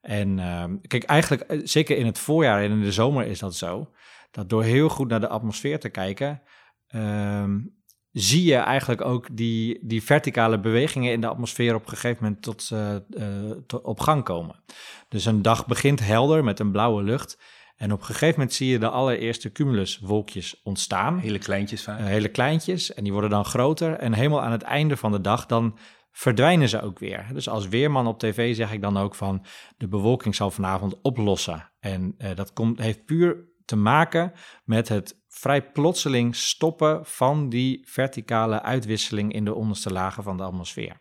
En 0.01 0.39
ehm, 0.39 0.77
kijk, 0.81 1.05
eigenlijk, 1.05 1.61
zeker 1.65 1.97
in 1.97 2.07
het 2.07 2.19
voorjaar 2.19 2.63
en 2.63 2.71
in 2.71 2.83
de 2.83 2.93
zomer 2.93 3.27
is 3.27 3.39
dat 3.39 3.55
zo, 3.55 3.93
dat 4.31 4.49
door 4.49 4.63
heel 4.63 4.89
goed 4.89 5.09
naar 5.09 5.21
de 5.21 5.29
atmosfeer 5.29 5.81
te 5.81 5.89
kijken, 5.89 6.43
ehm, 6.97 7.59
zie 8.13 8.45
je 8.45 8.57
eigenlijk 8.57 9.01
ook 9.01 9.37
die, 9.37 9.79
die 9.83 10.03
verticale 10.03 10.61
bewegingen 10.61 11.13
in 11.13 11.21
de 11.21 11.27
atmosfeer 11.27 11.75
op 11.75 11.83
een 11.83 11.89
gegeven 11.89 12.25
moment 12.25 12.43
tot, 12.43 12.71
eh, 12.73 12.95
eh, 12.97 13.03
tot 13.67 13.83
op 13.83 14.01
gang 14.01 14.25
komen. 14.25 14.63
Dus 15.09 15.25
een 15.25 15.43
dag 15.43 15.67
begint 15.67 16.01
helder 16.01 16.45
met 16.45 16.61
een 16.61 16.71
blauwe 16.71 17.03
lucht. 17.03 17.39
En 17.77 17.93
op 17.93 17.99
een 17.99 18.07
gegeven 18.07 18.35
moment 18.39 18.53
zie 18.55 18.69
je 18.69 18.79
de 18.79 18.89
allereerste 18.89 19.53
cumuluswolkjes 19.53 20.61
ontstaan. 20.63 21.19
Hele 21.19 21.39
kleintjes 21.39 21.83
vaak. 21.83 22.01
Uh, 22.01 22.07
hele 22.07 22.29
kleintjes. 22.29 22.95
En 22.95 23.03
die 23.05 23.13
worden 23.13 23.31
dan 23.31 23.45
groter. 23.45 23.93
En 23.93 24.13
helemaal 24.13 24.43
aan 24.43 24.53
het 24.53 24.63
einde 24.63 24.97
van 24.97 25.13
de 25.13 25.21
dag, 25.21 25.47
dan 25.47 25.79
verdwijnen 26.13 26.69
ze 26.69 26.83
ook 26.83 26.99
weer. 26.99 27.27
Dus 27.33 27.49
als 27.49 27.69
weerman 27.69 28.07
op 28.07 28.19
tv 28.19 28.55
zeg 28.55 28.73
ik 28.73 28.81
dan 28.81 28.97
ook 28.97 29.15
van 29.15 29.45
de 29.77 29.89
bewolking 29.89 30.35
zal 30.35 30.51
vanavond 30.51 31.01
oplossen. 31.03 31.71
En 31.81 32.15
uh, 32.19 32.35
dat 32.35 32.53
komt, 32.53 32.79
heeft 32.79 33.05
puur 33.05 33.37
te 33.65 33.77
maken 33.77 34.33
met 34.65 34.89
het 34.89 35.25
vrij 35.39 35.63
plotseling 35.63 36.37
stoppen 36.37 37.01
van 37.03 37.49
die 37.49 37.83
verticale 37.85 38.63
uitwisseling 38.63 39.33
in 39.33 39.45
de 39.45 39.55
onderste 39.55 39.93
lagen 39.93 40.23
van 40.23 40.37
de 40.37 40.43
atmosfeer. 40.43 41.01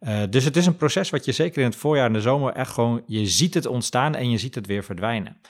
Uh, 0.00 0.22
dus 0.30 0.44
het 0.44 0.56
is 0.56 0.66
een 0.66 0.76
proces 0.76 1.10
wat 1.10 1.24
je 1.24 1.32
zeker 1.32 1.62
in 1.62 1.68
het 1.68 1.76
voorjaar 1.76 2.06
en 2.06 2.12
de 2.12 2.20
zomer 2.20 2.52
echt 2.52 2.72
gewoon, 2.72 3.02
je 3.06 3.26
ziet 3.26 3.54
het 3.54 3.66
ontstaan 3.66 4.14
en 4.14 4.30
je 4.30 4.38
ziet 4.38 4.54
het 4.54 4.66
weer 4.66 4.84
verdwijnen. 4.84 5.40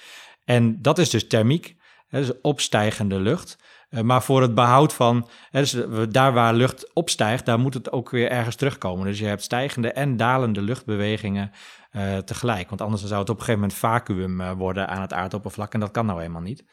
En 0.44 0.82
dat 0.82 0.98
is 0.98 1.10
dus 1.10 1.26
thermiek, 1.26 1.76
hè, 2.08 2.20
dus 2.20 2.40
opstijgende 2.40 3.20
lucht. 3.20 3.58
Uh, 3.90 4.00
maar 4.00 4.22
voor 4.22 4.42
het 4.42 4.54
behoud 4.54 4.92
van, 4.92 5.28
hè, 5.50 5.60
dus 5.60 5.76
daar 6.10 6.32
waar 6.32 6.54
lucht 6.54 6.94
opstijgt, 6.94 7.46
daar 7.46 7.58
moet 7.58 7.74
het 7.74 7.92
ook 7.92 8.10
weer 8.10 8.30
ergens 8.30 8.56
terugkomen. 8.56 9.06
Dus 9.06 9.18
je 9.18 9.26
hebt 9.26 9.42
stijgende 9.42 9.92
en 9.92 10.16
dalende 10.16 10.62
luchtbewegingen 10.62 11.50
tegelijk. 12.24 12.68
Want 12.68 12.80
anders 12.80 13.04
zou 13.04 13.20
het 13.20 13.30
op 13.30 13.38
een 13.38 13.44
gegeven 13.44 13.60
moment 13.60 13.78
vacuüm 13.78 14.56
worden 14.56 14.88
aan 14.88 15.00
het 15.00 15.12
aardoppervlak 15.12 15.74
en 15.74 15.80
dat 15.80 15.90
kan 15.90 16.06
nou 16.06 16.22
eenmaal 16.22 16.42
niet. 16.42 16.64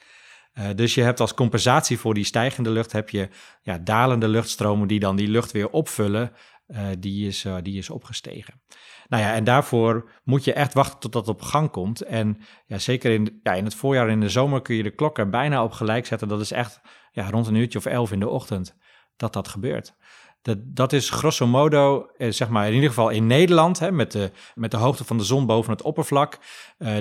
Uh, 0.59 0.65
dus 0.75 0.93
je 0.93 1.01
hebt 1.01 1.19
als 1.19 1.33
compensatie 1.33 1.99
voor 1.99 2.13
die 2.13 2.23
stijgende 2.23 2.69
lucht, 2.69 2.91
heb 2.91 3.09
je 3.09 3.29
ja, 3.61 3.77
dalende 3.77 4.27
luchtstromen 4.27 4.87
die 4.87 4.99
dan 4.99 5.15
die 5.15 5.27
lucht 5.27 5.51
weer 5.51 5.69
opvullen. 5.69 6.31
Uh, 6.67 6.87
die, 6.99 7.27
is, 7.27 7.45
uh, 7.45 7.55
die 7.61 7.77
is 7.77 7.89
opgestegen. 7.89 8.61
Nou 9.07 9.23
ja, 9.23 9.33
en 9.33 9.43
daarvoor 9.43 10.11
moet 10.23 10.43
je 10.43 10.53
echt 10.53 10.73
wachten 10.73 10.99
tot 10.99 11.13
dat 11.13 11.27
op 11.27 11.41
gang 11.41 11.71
komt. 11.71 12.01
En 12.01 12.37
ja, 12.65 12.77
zeker 12.77 13.11
in, 13.11 13.39
ja, 13.43 13.53
in 13.53 13.63
het 13.63 13.75
voorjaar 13.75 14.07
en 14.07 14.13
in 14.13 14.19
de 14.19 14.29
zomer 14.29 14.61
kun 14.61 14.75
je 14.75 14.83
de 14.83 14.95
klok 14.95 15.17
er 15.17 15.29
bijna 15.29 15.63
op 15.63 15.71
gelijk 15.71 16.05
zetten. 16.05 16.27
Dat 16.27 16.41
is 16.41 16.51
echt 16.51 16.81
ja, 17.11 17.29
rond 17.29 17.47
een 17.47 17.55
uurtje 17.55 17.77
of 17.77 17.85
elf 17.85 18.11
in 18.11 18.19
de 18.19 18.29
ochtend 18.29 18.75
dat 19.15 19.33
dat 19.33 19.47
gebeurt. 19.47 19.93
Dat, 20.41 20.57
dat 20.61 20.93
is 20.93 21.09
grosso 21.09 21.47
modo, 21.47 22.05
eh, 22.17 22.31
zeg 22.31 22.49
maar 22.49 22.67
in 22.67 22.73
ieder 22.73 22.89
geval 22.89 23.09
in 23.09 23.27
Nederland, 23.27 23.79
hè, 23.79 23.91
met, 23.91 24.11
de, 24.11 24.31
met 24.55 24.71
de 24.71 24.77
hoogte 24.77 25.03
van 25.03 25.17
de 25.17 25.23
zon 25.23 25.45
boven 25.45 25.71
het 25.71 25.81
oppervlak. 25.81 26.39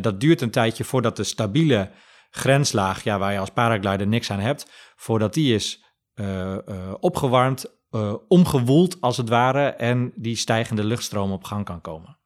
Dat 0.00 0.20
duurt 0.20 0.40
een 0.40 0.50
tijdje 0.50 0.84
voordat 0.84 1.16
de 1.16 1.24
stabiele 1.24 1.90
grenslaag, 2.36 3.04
ja, 3.04 3.18
waar 3.18 3.32
je 3.32 3.38
als 3.38 3.50
paraglider 3.50 4.06
niks 4.06 4.30
aan 4.30 4.40
hebt, 4.40 4.70
voordat 4.96 5.34
die 5.34 5.54
is 5.54 5.84
uh, 6.14 6.56
uh, 6.66 6.94
opgewarmd, 7.00 7.66
uh, 7.90 8.14
omgewoeld 8.28 9.00
als 9.00 9.16
het 9.16 9.28
ware, 9.28 9.68
en 9.68 10.12
die 10.16 10.36
stijgende 10.36 10.84
luchtstroom 10.84 11.32
op 11.32 11.44
gang 11.44 11.64
kan 11.64 11.80
komen. 11.80 12.18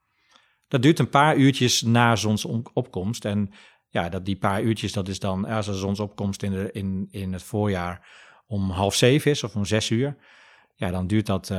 Dat 0.68 0.82
duurt 0.82 0.98
een 0.98 1.08
paar 1.08 1.36
uurtjes 1.36 1.82
na 1.82 2.16
zonsopkomst. 2.16 3.24
En 3.24 3.50
ja, 3.88 4.08
dat 4.08 4.24
die 4.24 4.36
paar 4.36 4.62
uurtjes, 4.62 4.92
dat 4.92 5.08
is 5.08 5.18
dan 5.18 5.44
als 5.44 5.66
de 5.66 5.74
zonsopkomst 5.74 6.42
in, 6.42 6.50
de, 6.52 6.72
in, 6.72 7.08
in 7.10 7.32
het 7.32 7.42
voorjaar 7.42 8.08
om 8.46 8.70
half 8.70 8.94
zeven 8.94 9.30
is 9.30 9.44
of 9.44 9.56
om 9.56 9.64
zes 9.64 9.90
uur. 9.90 10.16
Ja, 10.74 10.90
dan 10.90 11.06
duurt 11.06 11.26
dat 11.26 11.52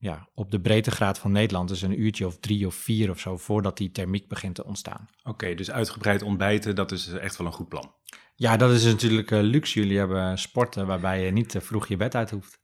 ja, 0.00 0.28
op 0.34 0.50
de 0.50 0.60
breedtegraad 0.60 1.18
van 1.18 1.32
Nederland 1.32 1.68
dus 1.68 1.82
een 1.82 2.00
uurtje 2.00 2.26
of 2.26 2.38
drie 2.38 2.66
of 2.66 2.74
vier 2.74 3.10
of 3.10 3.20
zo 3.20 3.36
voordat 3.36 3.76
die 3.76 3.90
thermiek 3.90 4.28
begint 4.28 4.54
te 4.54 4.64
ontstaan. 4.64 5.08
Oké, 5.18 5.30
okay, 5.30 5.54
dus 5.54 5.70
uitgebreid 5.70 6.22
ontbijten, 6.22 6.74
dat 6.74 6.92
is 6.92 7.08
echt 7.08 7.36
wel 7.36 7.46
een 7.46 7.52
goed 7.52 7.68
plan. 7.68 7.94
Ja, 8.34 8.56
dat 8.56 8.70
is 8.70 8.84
natuurlijk 8.84 9.30
uh, 9.30 9.40
luxe. 9.40 9.80
Jullie 9.80 9.98
hebben 9.98 10.38
sporten 10.38 10.86
waarbij 10.86 11.24
je 11.24 11.30
niet 11.30 11.48
te 11.48 11.60
vroeg 11.60 11.88
je 11.88 11.96
bed 11.96 12.14
uit 12.14 12.30
hoeft. 12.30 12.60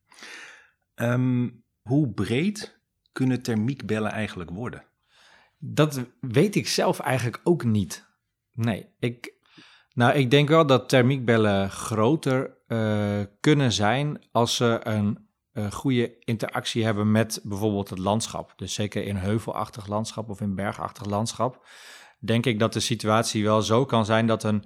Um, 0.95 1.65
hoe 1.83 2.13
breed 2.13 2.81
kunnen 3.13 3.43
thermiekbellen 3.43 4.11
eigenlijk 4.11 4.51
worden? 4.51 4.85
Dat 5.59 6.05
weet 6.21 6.55
ik 6.55 6.69
zelf 6.69 6.99
eigenlijk 6.99 7.41
ook 7.45 7.65
niet. 7.65 8.07
Nee, 8.53 8.89
ik, 8.99 9.35
nou, 9.93 10.15
ik 10.15 10.31
denk 10.31 10.49
wel 10.49 10.67
dat 10.67 10.89
thermiekbellen 10.89 11.71
groter 11.71 12.57
uh, 12.69 13.21
kunnen 13.41 13.73
zijn 13.73 14.27
als 14.33 14.57
ze 14.57 14.81
een 14.83 15.26
uh, 15.57 15.71
goede 15.71 16.19
interactie 16.19 16.85
hebben 16.85 17.11
met 17.11 17.41
bijvoorbeeld 17.43 17.91
het 17.91 17.99
landschap. 17.99 18.53
Dus 18.57 18.75
zeker 18.75 19.05
in 19.05 19.17
heuvelachtig 19.17 19.87
landschap 19.87 20.29
of 20.29 20.41
in 20.41 20.55
bergachtig 20.55 21.07
landschap, 21.07 21.69
denk 22.19 22.47
ik 22.47 22.59
dat 22.59 22.73
de 22.73 22.81
situatie 22.81 23.45
wel 23.45 23.63
zo 23.63 23.85
kan 23.85 24.05
zijn 24.05 24.27
dat 24.27 24.45
een. 24.45 24.65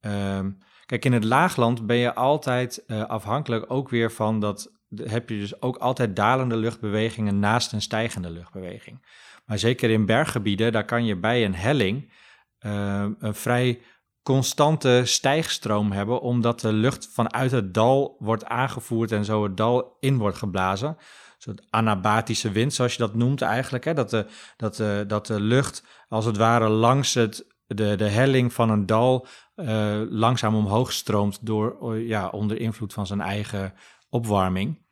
Uh, 0.00 0.40
kijk, 0.86 1.04
in 1.04 1.12
het 1.12 1.24
laagland 1.24 1.86
ben 1.86 1.96
je 1.96 2.14
altijd 2.14 2.84
uh, 2.86 3.04
afhankelijk 3.04 3.64
ook 3.68 3.88
weer 3.88 4.12
van 4.12 4.40
dat. 4.40 4.76
Heb 4.94 5.28
je 5.28 5.38
dus 5.38 5.62
ook 5.62 5.76
altijd 5.76 6.16
dalende 6.16 6.56
luchtbewegingen 6.56 7.38
naast 7.38 7.72
een 7.72 7.82
stijgende 7.82 8.30
luchtbeweging. 8.30 9.06
Maar 9.46 9.58
zeker 9.58 9.90
in 9.90 10.06
berggebieden, 10.06 10.72
daar 10.72 10.84
kan 10.84 11.04
je 11.04 11.16
bij 11.16 11.44
een 11.44 11.54
helling 11.54 12.12
uh, 12.60 13.06
een 13.18 13.34
vrij 13.34 13.80
constante 14.28 15.02
stijgstroom 15.04 15.92
hebben, 15.92 16.20
omdat 16.20 16.60
de 16.60 16.72
lucht 16.72 17.08
vanuit 17.12 17.50
het 17.50 17.74
dal 17.74 18.16
wordt 18.18 18.44
aangevoerd 18.44 19.12
en 19.12 19.24
zo 19.24 19.42
het 19.42 19.56
dal 19.56 19.96
in 20.00 20.16
wordt 20.16 20.36
geblazen. 20.36 20.88
Een 20.88 20.96
soort 21.38 21.66
anabatische 21.70 22.50
wind, 22.50 22.74
zoals 22.74 22.92
je 22.92 22.98
dat 22.98 23.14
noemt 23.14 23.42
eigenlijk. 23.42 23.84
Hè? 23.84 23.94
Dat, 23.94 24.10
de, 24.10 24.26
dat, 24.56 24.76
de, 24.76 25.04
dat 25.06 25.26
de 25.26 25.40
lucht 25.40 25.84
als 26.08 26.24
het 26.24 26.36
ware 26.36 26.68
langs 26.68 27.14
het, 27.14 27.46
de, 27.66 27.96
de 27.96 28.08
helling 28.08 28.52
van 28.52 28.70
een 28.70 28.86
dal 28.86 29.26
uh, 29.56 30.00
langzaam 30.08 30.54
omhoog 30.54 30.92
stroomt 30.92 31.46
door, 31.46 31.96
ja, 31.98 32.28
onder 32.28 32.60
invloed 32.60 32.92
van 32.92 33.06
zijn 33.06 33.20
eigen 33.20 33.74
opwarming. 34.08 34.86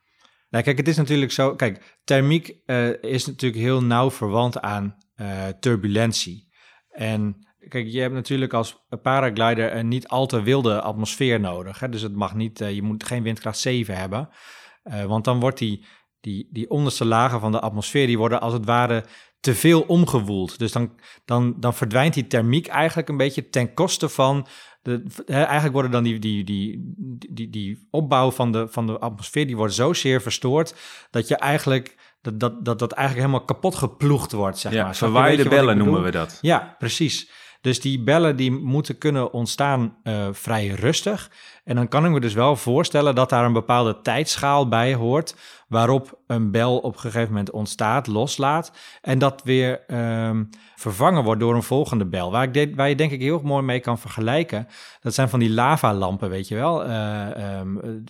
Nou, 0.51 0.65
kijk, 0.65 0.77
het 0.77 0.89
is 0.89 0.97
natuurlijk 0.97 1.33
zo. 1.33 1.55
Kijk, 1.55 2.01
thermiek 2.05 2.55
uh, 2.67 3.03
is 3.03 3.27
natuurlijk 3.27 3.63
heel 3.63 3.83
nauw 3.83 4.11
verwant 4.11 4.61
aan 4.61 4.97
turbulentie. 5.61 6.49
En 6.91 7.46
Kijk, 7.69 7.87
je 7.87 8.01
hebt 8.01 8.15
natuurlijk 8.15 8.53
als 8.53 8.87
paraglider 9.03 9.77
een 9.77 9.89
niet 9.89 10.09
al 10.09 10.27
te 10.27 10.43
wilde 10.43 10.81
atmosfeer 10.81 11.41
nodig. 11.41 11.81
Hè? 11.81 11.89
Dus 11.89 12.03
het 12.03 12.15
mag 12.15 12.35
niet, 12.35 12.61
uh, 12.61 12.75
je 12.75 12.83
moet 12.83 13.05
geen 13.05 13.23
windkracht 13.23 13.59
7 13.59 13.97
hebben. 13.97 14.29
Uh, 14.85 15.05
want 15.05 15.25
dan 15.25 15.41
wordt 15.41 15.59
die, 15.59 15.85
die, 16.21 16.49
die 16.51 16.71
onderste 16.71 17.05
lagen 17.05 17.41
van 17.41 17.53
de 17.53 17.61
atmosfeer, 17.61 18.07
die 18.07 18.19
worden 18.19 18.41
als 18.41 18.53
het 18.53 18.65
ware 18.65 19.05
te 19.41 19.55
veel 19.55 19.81
omgewoeld. 19.81 20.59
Dus 20.59 20.73
dan, 20.73 20.93
dan, 21.25 21.55
dan 21.61 21.75
verdwijnt 21.75 22.15
die 22.15 22.27
thermiek 22.27 22.67
eigenlijk 22.67 23.09
een 23.09 23.17
beetje 23.17 23.49
ten 23.49 23.75
koste 23.75 24.09
van... 24.09 24.47
De, 24.83 25.03
hè, 25.27 25.43
eigenlijk 25.43 25.73
worden 25.73 25.91
dan 25.91 26.03
die, 26.03 26.19
die, 26.19 26.45
die, 26.45 26.95
die, 27.31 27.51
die 27.51 27.87
opbouw 27.91 28.31
van 28.31 28.53
de, 28.53 28.69
van 28.69 28.87
de 28.87 28.99
atmosfeer, 28.99 29.47
die 29.47 29.57
wordt 29.57 29.75
zozeer 29.75 30.23
verstoord... 30.23 30.75
dat 31.11 31.29
je 31.29 31.37
eigenlijk 31.37 31.97
dat 32.21 32.41
dat, 32.41 32.65
dat, 32.65 32.79
dat 32.79 32.93
eigenlijk 32.93 33.27
helemaal 33.27 33.47
kapot 33.47 33.75
geploegd 33.75 34.33
wordt, 34.33 34.59
zeg 34.59 34.73
ja, 34.73 34.85
maar. 34.85 34.97
Verwaaide 34.97 35.49
bellen 35.49 35.79
noemen 35.79 36.03
we 36.03 36.11
dat. 36.11 36.39
Ja, 36.41 36.75
precies. 36.79 37.31
Dus 37.67 37.81
die 37.81 38.01
bellen 38.01 38.37
die 38.37 38.53
moeten 38.53 38.99
kunnen 38.99 39.33
ontstaan 39.33 39.97
uh, 40.05 40.29
vrij 40.33 40.67
rustig. 40.67 41.31
En 41.65 41.77
dan 41.77 41.89
kan 41.89 42.05
ik 42.05 42.11
me 42.11 42.21
dus 42.21 42.35
wel 42.35 42.57
voorstellen 42.57 43.15
dat 43.15 43.31
daar 43.31 43.45
een 43.45 43.53
bepaalde 43.53 44.01
tijdschaal 44.01 44.69
bij 44.69 44.95
hoort, 44.95 45.35
waarop 45.69 46.19
een 46.27 46.51
bel 46.51 46.79
op 46.79 46.95
een 46.95 47.01
gegeven 47.01 47.29
moment 47.29 47.51
ontstaat, 47.51 48.07
loslaat 48.07 48.73
en 49.03 49.19
dat 49.19 49.43
weer 49.45 49.81
um, 49.89 50.49
vervangen 50.77 51.25
wordt 51.25 51.41
door 51.41 51.55
een 51.55 51.63
volgende 51.63 52.07
bel. 52.07 52.31
Waar, 52.31 52.43
ik 52.43 52.55
de, 52.55 52.75
waar 52.75 52.89
je 52.89 52.95
denk 52.95 53.11
ik 53.11 53.21
heel 53.21 53.41
mooi 53.43 53.63
mee 53.63 53.81
kan 53.81 53.99
vergelijken, 53.99 54.69
dat 55.01 55.15
zijn 55.15 55.29
van 55.29 55.39
die 55.39 55.51
lavalampen, 55.51 56.31
weet 56.31 56.49
je 56.49 56.55
wel. 56.55 56.87
Uh, 56.87 57.59
um, 57.59 58.05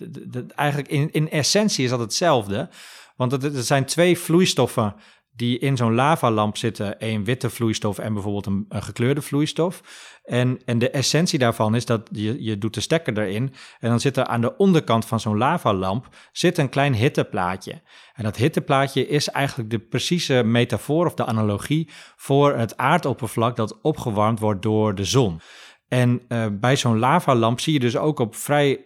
eigenlijk 0.55 0.89
in, 0.89 1.11
in 1.11 1.29
essentie 1.29 1.83
is 1.83 1.89
dat 1.89 1.99
hetzelfde, 1.99 2.69
want 3.15 3.31
het, 3.31 3.41
het 3.41 3.65
zijn 3.65 3.85
twee 3.85 4.17
vloeistoffen 4.17 4.95
die 5.37 5.59
in 5.59 5.77
zo'n 5.77 5.93
lavalamp 5.93 6.57
zitten, 6.57 6.95
een 6.97 7.23
witte 7.23 7.49
vloeistof 7.49 7.97
en 7.97 8.13
bijvoorbeeld 8.13 8.45
een, 8.45 8.65
gekleurde 8.69 9.21
vloeistof. 9.21 9.81
En, 10.23 10.59
en 10.65 10.79
de 10.79 10.89
essentie 10.89 11.39
daarvan 11.39 11.75
is 11.75 11.85
dat 11.85 12.09
je, 12.11 12.43
je 12.43 12.57
doet 12.57 12.73
de 12.73 12.81
stekker 12.81 13.17
erin 13.17 13.53
en 13.79 13.89
dan 13.89 13.99
zit 13.99 14.17
er 14.17 14.25
aan 14.25 14.41
de 14.41 14.57
onderkant 14.57 15.05
van 15.05 15.19
zo'n 15.19 15.37
lavalamp 15.37 16.07
zit 16.31 16.57
een 16.57 16.69
klein 16.69 16.93
hitteplaatje. 16.93 17.81
En 18.13 18.23
dat 18.23 18.35
hitteplaatje 18.35 19.07
is 19.07 19.29
eigenlijk 19.29 19.69
de 19.69 19.79
precieze 19.79 20.43
metafoor 20.43 21.05
of 21.05 21.13
de 21.13 21.25
analogie 21.25 21.89
voor 22.15 22.55
het 22.55 22.77
aardoppervlak 22.77 23.55
dat 23.55 23.81
opgewarmd 23.81 24.39
wordt 24.39 24.61
door 24.61 24.95
de 24.95 25.05
zon. 25.05 25.39
En 25.87 26.21
uh, 26.27 26.45
bij 26.51 26.75
zo'n 26.75 26.99
lavalamp 26.99 27.59
zie 27.59 27.73
je 27.73 27.79
dus 27.79 27.97
ook 27.97 28.19
op 28.19 28.35
vrij 28.35 28.85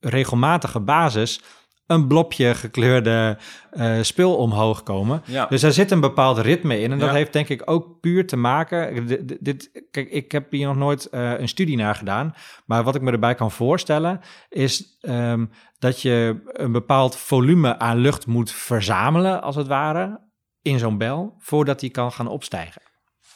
regelmatige 0.00 0.80
basis 0.80 1.40
een 1.88 2.06
blopje 2.06 2.54
gekleurde 2.54 3.38
uh, 3.72 4.02
spul 4.02 4.36
omhoog 4.36 4.82
komen. 4.82 5.22
Ja. 5.24 5.46
Dus 5.46 5.60
daar 5.60 5.72
zit 5.72 5.90
een 5.90 6.00
bepaald 6.00 6.38
ritme 6.38 6.80
in. 6.80 6.92
En 6.92 6.98
dat 6.98 7.08
ja. 7.08 7.14
heeft 7.14 7.32
denk 7.32 7.48
ik 7.48 7.62
ook 7.64 8.00
puur 8.00 8.26
te 8.26 8.36
maken. 8.36 9.06
Dit, 9.06 9.36
dit, 9.40 9.86
kijk, 9.90 10.10
ik 10.10 10.32
heb 10.32 10.50
hier 10.50 10.66
nog 10.66 10.76
nooit 10.76 11.08
uh, 11.10 11.38
een 11.38 11.48
studie 11.48 11.76
naar 11.76 11.94
gedaan. 11.94 12.34
Maar 12.66 12.82
wat 12.82 12.94
ik 12.94 13.02
me 13.02 13.12
erbij 13.12 13.34
kan 13.34 13.50
voorstellen, 13.50 14.20
is 14.48 14.98
um, 15.00 15.50
dat 15.78 16.02
je 16.02 16.40
een 16.44 16.72
bepaald 16.72 17.16
volume 17.16 17.78
aan 17.78 17.98
lucht 17.98 18.26
moet 18.26 18.50
verzamelen, 18.50 19.42
als 19.42 19.56
het 19.56 19.66
ware, 19.66 20.20
in 20.62 20.78
zo'n 20.78 20.98
bel, 20.98 21.34
voordat 21.38 21.80
die 21.80 21.90
kan 21.90 22.12
gaan 22.12 22.28
opstijgen. 22.28 22.82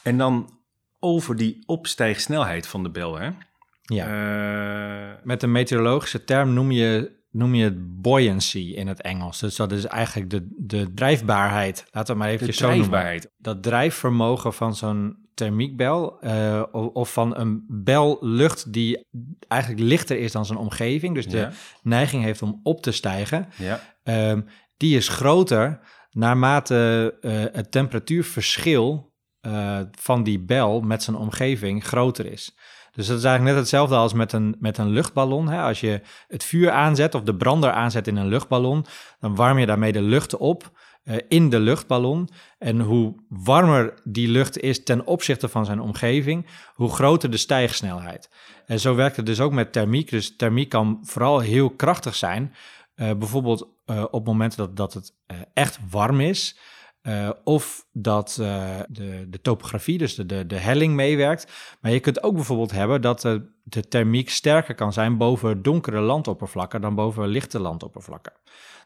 En 0.03 0.17
dan 0.17 0.49
over 0.99 1.35
die 1.35 1.63
opstijgsnelheid 1.65 2.67
van 2.67 2.83
de 2.83 2.89
bel, 2.89 3.19
hè? 3.19 3.29
Ja. 3.81 4.07
Uh... 4.07 5.13
Met 5.23 5.43
een 5.43 5.51
meteorologische 5.51 6.23
term 6.23 6.53
noem 6.53 6.71
je 6.71 7.21
noem 7.33 7.55
je 7.55 7.63
het 7.63 8.01
buoyancy 8.01 8.73
in 8.75 8.87
het 8.87 9.01
Engels. 9.01 9.39
Dus 9.39 9.55
dat 9.55 9.71
is 9.71 9.85
eigenlijk 9.85 10.29
de, 10.29 10.47
de 10.57 10.93
drijfbaarheid. 10.93 11.85
Laten 11.91 12.13
we 12.13 12.19
maar 12.19 12.29
even 12.29 12.53
zo 12.53 12.75
noemen. 12.75 13.29
Dat 13.37 13.63
drijfvermogen 13.63 14.53
van 14.53 14.75
zo'n 14.75 15.23
thermiekbel 15.33 16.17
uh, 16.25 16.63
of 16.71 17.13
van 17.13 17.37
een 17.37 17.65
bellucht 17.67 18.73
die 18.73 19.05
eigenlijk 19.47 19.81
lichter 19.81 20.17
is 20.19 20.31
dan 20.31 20.45
zijn 20.45 20.59
omgeving, 20.59 21.15
dus 21.15 21.27
de 21.27 21.49
neiging 21.81 22.23
heeft 22.23 22.41
om 22.41 22.59
op 22.63 22.81
te 22.81 22.91
stijgen, 22.91 23.49
ja. 23.57 23.79
Ehm, 24.03 24.41
die 24.77 24.97
is 24.97 25.07
groter 25.07 25.79
naarmate 26.11 27.13
uh, 27.21 27.31
het 27.51 27.71
temperatuurverschil 27.71 29.13
uh, 29.41 29.79
van 29.91 30.23
die 30.23 30.39
bel 30.39 30.81
met 30.81 31.03
zijn 31.03 31.15
omgeving 31.15 31.85
groter 31.85 32.25
is. 32.25 32.57
Dus 32.95 33.07
dat 33.07 33.17
is 33.17 33.23
eigenlijk 33.23 33.55
net 33.55 33.63
hetzelfde 33.63 33.95
als 33.95 34.13
met 34.13 34.33
een, 34.33 34.55
met 34.59 34.77
een 34.77 34.89
luchtballon. 34.89 35.49
Hè? 35.49 35.61
Als 35.61 35.79
je 35.79 36.01
het 36.27 36.43
vuur 36.43 36.71
aanzet 36.71 37.15
of 37.15 37.21
de 37.21 37.35
brander 37.35 37.71
aanzet 37.71 38.07
in 38.07 38.15
een 38.15 38.27
luchtballon, 38.27 38.85
dan 39.19 39.35
warm 39.35 39.57
je 39.57 39.65
daarmee 39.65 39.91
de 39.91 40.01
lucht 40.01 40.37
op 40.37 40.71
uh, 41.03 41.15
in 41.27 41.49
de 41.49 41.59
luchtballon. 41.59 42.29
En 42.57 42.79
hoe 42.79 43.15
warmer 43.29 43.93
die 44.03 44.27
lucht 44.27 44.59
is 44.59 44.83
ten 44.83 45.05
opzichte 45.05 45.49
van 45.49 45.65
zijn 45.65 45.79
omgeving, 45.79 46.45
hoe 46.73 46.89
groter 46.89 47.31
de 47.31 47.37
stijgsnelheid. 47.37 48.29
En 48.65 48.79
zo 48.79 48.95
werkt 48.95 49.15
het 49.15 49.25
dus 49.25 49.39
ook 49.39 49.51
met 49.51 49.71
thermiek. 49.71 50.09
Dus 50.09 50.35
thermiek 50.35 50.69
kan 50.69 50.99
vooral 51.01 51.39
heel 51.39 51.69
krachtig 51.69 52.15
zijn. 52.15 52.53
Uh, 52.95 53.11
bijvoorbeeld 53.13 53.67
uh, 53.85 54.03
op 54.11 54.25
momenten 54.25 54.57
dat, 54.57 54.75
dat 54.75 54.93
het 54.93 55.13
echt 55.53 55.79
warm 55.89 56.19
is. 56.19 56.57
Uh, 57.07 57.29
of 57.43 57.85
dat 57.91 58.37
uh, 58.41 58.79
de, 58.87 59.25
de 59.29 59.41
topografie, 59.41 59.97
dus 59.97 60.15
de, 60.15 60.25
de, 60.25 60.45
de 60.45 60.57
helling 60.57 60.93
meewerkt. 60.93 61.51
Maar 61.81 61.91
je 61.91 61.99
kunt 61.99 62.23
ook 62.23 62.35
bijvoorbeeld 62.35 62.71
hebben 62.71 63.01
dat 63.01 63.21
de, 63.21 63.51
de 63.63 63.87
thermiek 63.87 64.29
sterker 64.29 64.75
kan 64.75 64.93
zijn 64.93 65.17
boven 65.17 65.61
donkere 65.61 65.99
landoppervlakken 65.99 66.81
dan 66.81 66.95
boven 66.95 67.27
lichte 67.27 67.59
landoppervlakken. 67.59 68.33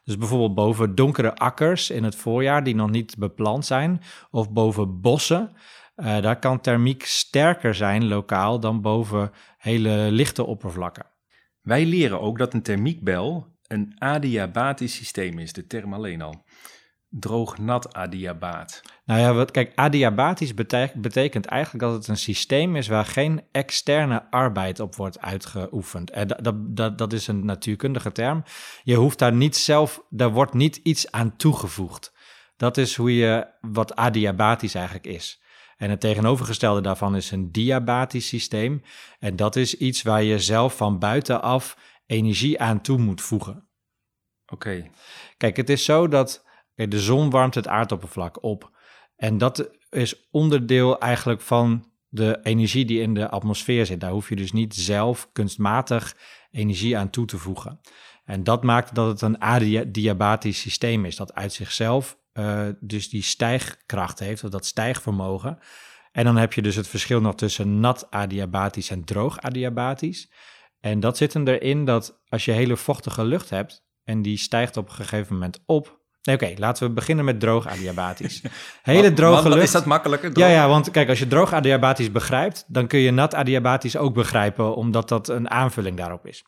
Dus 0.04 0.18
bijvoorbeeld 0.18 0.54
boven 0.54 0.94
donkere 0.94 1.34
akkers 1.34 1.90
in 1.90 2.04
het 2.04 2.14
voorjaar 2.14 2.64
die 2.64 2.74
nog 2.74 2.90
niet 2.90 3.16
beplant 3.18 3.66
zijn, 3.66 4.02
of 4.30 4.50
boven 4.50 5.00
bossen. 5.00 5.52
Daar 5.96 6.38
kan 6.38 6.60
thermiek 6.60 7.04
sterker 7.04 7.74
zijn 7.74 8.08
lokaal 8.08 8.60
dan 8.60 8.80
boven 8.80 9.30
hele 9.58 10.08
lichte 10.10 10.44
oppervlakken. 10.44 11.06
Wij 11.60 11.86
leren 11.86 12.20
ook 12.20 12.38
dat 12.38 12.54
een 12.54 12.62
thermiekbel 12.62 13.46
een 13.66 13.94
adiabatisch 13.98 14.94
systeem 14.94 15.38
is, 15.38 15.52
de 15.52 15.66
term 15.66 15.94
alleen 15.94 16.22
al 16.22 16.44
droog-nat 17.10 17.94
adiabaat? 17.94 18.82
Nou 19.04 19.20
ja, 19.20 19.34
wat, 19.34 19.50
kijk, 19.50 19.72
adiabatisch 19.74 20.54
betekent 20.94 21.46
eigenlijk 21.46 21.84
dat 21.84 21.94
het 21.94 22.08
een 22.08 22.16
systeem 22.16 22.76
is 22.76 22.88
waar 22.88 23.04
geen 23.04 23.42
externe 23.52 24.30
arbeid 24.30 24.80
op 24.80 24.94
wordt 24.94 25.20
uitgeoefend. 25.20 26.10
En 26.10 26.28
dat, 26.28 26.76
dat, 26.76 26.98
dat 26.98 27.12
is 27.12 27.26
een 27.26 27.44
natuurkundige 27.44 28.12
term. 28.12 28.42
Je 28.82 28.94
hoeft 28.94 29.18
daar 29.18 29.32
niet 29.32 29.56
zelf, 29.56 30.02
daar 30.10 30.32
wordt 30.32 30.54
niet 30.54 30.76
iets 30.76 31.10
aan 31.10 31.36
toegevoegd. 31.36 32.12
Dat 32.56 32.76
is 32.76 32.96
hoe 32.96 33.16
je, 33.16 33.46
wat 33.60 33.96
adiabatisch 33.96 34.74
eigenlijk 34.74 35.06
is. 35.06 35.42
En 35.76 35.90
het 35.90 36.00
tegenovergestelde 36.00 36.80
daarvan 36.80 37.16
is 37.16 37.30
een 37.30 37.52
diabatisch 37.52 38.28
systeem. 38.28 38.82
En 39.18 39.36
dat 39.36 39.56
is 39.56 39.76
iets 39.76 40.02
waar 40.02 40.22
je 40.22 40.38
zelf 40.38 40.76
van 40.76 40.98
buitenaf 40.98 41.78
energie 42.06 42.60
aan 42.60 42.80
toe 42.80 42.98
moet 42.98 43.20
voegen. 43.20 43.68
Oké. 44.46 44.90
Kijk, 45.36 45.56
het 45.56 45.70
is 45.70 45.84
zo 45.84 46.08
dat 46.08 46.46
de 46.86 47.00
zon 47.00 47.30
warmt 47.30 47.54
het 47.54 47.68
aardoppervlak 47.68 48.42
op. 48.42 48.70
En 49.16 49.38
dat 49.38 49.70
is 49.90 50.28
onderdeel 50.30 50.98
eigenlijk 50.98 51.40
van 51.40 51.90
de 52.08 52.38
energie 52.42 52.84
die 52.84 53.00
in 53.00 53.14
de 53.14 53.28
atmosfeer 53.28 53.86
zit. 53.86 54.00
Daar 54.00 54.10
hoef 54.10 54.28
je 54.28 54.36
dus 54.36 54.52
niet 54.52 54.74
zelf 54.74 55.28
kunstmatig 55.32 56.16
energie 56.50 56.98
aan 56.98 57.10
toe 57.10 57.26
te 57.26 57.38
voegen. 57.38 57.80
En 58.24 58.44
dat 58.44 58.62
maakt 58.62 58.94
dat 58.94 59.08
het 59.08 59.20
een 59.20 59.40
adiabatisch 59.40 60.60
systeem 60.60 61.04
is, 61.04 61.16
dat 61.16 61.34
uit 61.34 61.52
zichzelf 61.52 62.18
uh, 62.32 62.66
dus 62.80 63.08
die 63.08 63.22
stijgkracht 63.22 64.18
heeft, 64.18 64.44
of 64.44 64.50
dat 64.50 64.66
stijgvermogen. 64.66 65.58
En 66.12 66.24
dan 66.24 66.36
heb 66.36 66.52
je 66.52 66.62
dus 66.62 66.76
het 66.76 66.88
verschil 66.88 67.20
nog 67.20 67.34
tussen 67.34 67.80
nat 67.80 68.10
adiabatisch 68.10 68.90
en 68.90 69.04
droog 69.04 69.40
adiabatisch. 69.40 70.30
En 70.80 71.00
dat 71.00 71.16
zit 71.16 71.34
erin 71.34 71.84
dat 71.84 72.20
als 72.28 72.44
je 72.44 72.52
hele 72.52 72.76
vochtige 72.76 73.24
lucht 73.24 73.50
hebt 73.50 73.86
en 74.04 74.22
die 74.22 74.36
stijgt 74.36 74.76
op 74.76 74.88
een 74.88 74.94
gegeven 74.94 75.32
moment 75.34 75.62
op, 75.66 75.97
Oké, 76.32 76.52
laten 76.56 76.86
we 76.86 76.92
beginnen 76.92 77.24
met 77.24 77.40
droog 77.40 77.66
adiabatisch. 77.66 78.42
Hele 78.82 79.12
droge 79.12 79.48
lucht. 79.48 79.62
Is 79.62 79.70
dat 79.70 79.84
makkelijker? 79.84 80.38
Ja, 80.38 80.46
ja, 80.46 80.68
want 80.68 80.90
kijk, 80.90 81.08
als 81.08 81.18
je 81.18 81.26
droog 81.26 81.52
adiabatisch 81.52 82.12
begrijpt, 82.12 82.64
dan 82.66 82.86
kun 82.86 82.98
je 82.98 83.10
nat 83.10 83.34
adiabatisch 83.34 83.96
ook 83.96 84.14
begrijpen, 84.14 84.74
omdat 84.74 85.08
dat 85.08 85.28
een 85.28 85.50
aanvulling 85.50 85.96
daarop 85.96 86.26
is. 86.26 86.44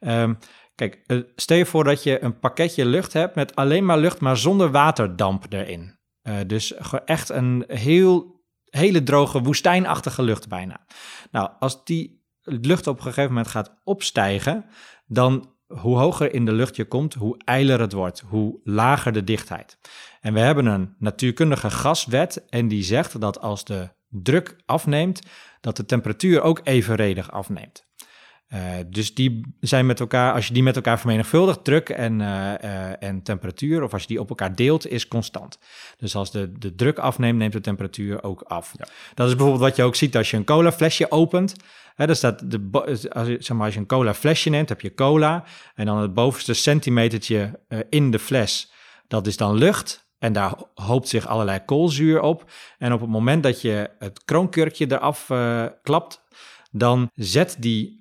Um, 0.00 0.38
kijk, 0.74 1.02
uh, 1.06 1.22
stel 1.36 1.56
je 1.56 1.66
voor 1.66 1.84
dat 1.84 2.02
je 2.02 2.22
een 2.22 2.38
pakketje 2.38 2.86
lucht 2.86 3.12
hebt 3.12 3.34
met 3.34 3.54
alleen 3.54 3.84
maar 3.84 3.98
lucht, 3.98 4.20
maar 4.20 4.36
zonder 4.36 4.70
waterdamp 4.70 5.46
erin. 5.48 5.98
Uh, 6.22 6.34
dus 6.46 6.74
echt 7.04 7.28
een 7.28 7.64
heel, 7.66 8.42
hele 8.64 9.02
droge, 9.02 9.40
woestijnachtige 9.40 10.22
lucht 10.22 10.48
bijna. 10.48 10.86
Nou, 11.30 11.50
als 11.58 11.84
die 11.84 12.24
lucht 12.42 12.86
op 12.86 12.96
een 12.96 13.02
gegeven 13.02 13.28
moment 13.28 13.48
gaat 13.48 13.80
opstijgen, 13.84 14.64
dan 15.06 15.54
hoe 15.78 15.98
hoger 15.98 16.34
in 16.34 16.44
de 16.44 16.52
lucht 16.52 16.76
je 16.76 16.84
komt, 16.84 17.14
hoe 17.14 17.40
eiler 17.44 17.80
het 17.80 17.92
wordt, 17.92 18.22
hoe 18.26 18.60
lager 18.64 19.12
de 19.12 19.24
dichtheid. 19.24 19.78
En 20.20 20.34
we 20.34 20.40
hebben 20.40 20.66
een 20.66 20.94
natuurkundige 20.98 21.70
gaswet 21.70 22.44
en 22.48 22.68
die 22.68 22.82
zegt 22.82 23.20
dat 23.20 23.40
als 23.40 23.64
de 23.64 23.88
druk 24.08 24.56
afneemt, 24.66 25.20
dat 25.60 25.76
de 25.76 25.84
temperatuur 25.84 26.42
ook 26.42 26.60
evenredig 26.64 27.30
afneemt. 27.30 27.88
Uh, 28.54 28.60
dus 28.86 29.14
die 29.14 29.54
zijn 29.60 29.86
met 29.86 30.00
elkaar, 30.00 30.32
als 30.32 30.46
je 30.46 30.52
die 30.52 30.62
met 30.62 30.76
elkaar 30.76 30.98
vermenigvuldigt, 30.98 31.64
druk 31.64 31.88
en, 31.88 32.20
uh, 32.20 32.52
uh, 32.64 33.02
en 33.02 33.22
temperatuur, 33.22 33.82
of 33.82 33.92
als 33.92 34.02
je 34.02 34.08
die 34.08 34.20
op 34.20 34.28
elkaar 34.28 34.54
deelt, 34.54 34.86
is 34.86 35.08
constant. 35.08 35.58
Dus 35.96 36.14
als 36.14 36.30
de, 36.30 36.52
de 36.58 36.74
druk 36.74 36.98
afneemt, 36.98 37.38
neemt 37.38 37.52
de 37.52 37.60
temperatuur 37.60 38.22
ook 38.22 38.42
af. 38.42 38.72
Ja. 38.76 38.86
Dat 39.14 39.28
is 39.28 39.34
bijvoorbeeld 39.34 39.64
wat 39.64 39.76
je 39.76 39.82
ook 39.82 39.94
ziet 39.94 40.16
als 40.16 40.30
je 40.30 40.36
een 40.36 40.44
cola 40.44 40.72
flesje 40.72 41.10
opent. 41.10 41.54
Hè, 41.94 42.06
dan 42.06 42.16
staat 42.16 42.50
de, 42.50 42.68
als, 43.10 43.26
je, 43.26 43.36
zeg 43.40 43.56
maar, 43.56 43.64
als 43.64 43.74
je 43.74 43.80
een 43.80 43.86
cola 43.86 44.14
flesje 44.14 44.50
neemt, 44.50 44.68
heb 44.68 44.80
je 44.80 44.94
cola. 44.94 45.44
En 45.74 45.86
dan 45.86 45.98
het 45.98 46.14
bovenste 46.14 46.54
centimetertje 46.54 47.60
in 47.88 48.10
de 48.10 48.18
fles, 48.18 48.72
dat 49.08 49.26
is 49.26 49.36
dan 49.36 49.54
lucht. 49.54 50.08
En 50.18 50.32
daar 50.32 50.54
hoopt 50.74 51.08
zich 51.08 51.26
allerlei 51.26 51.64
koolzuur 51.64 52.20
op. 52.20 52.50
En 52.78 52.92
op 52.92 53.00
het 53.00 53.10
moment 53.10 53.42
dat 53.42 53.60
je 53.60 53.90
het 53.98 54.24
kroonkurkje 54.24 54.86
eraf 54.88 55.26
klapt, 55.82 56.22
dan 56.70 57.10
zet 57.14 57.56
die 57.58 57.99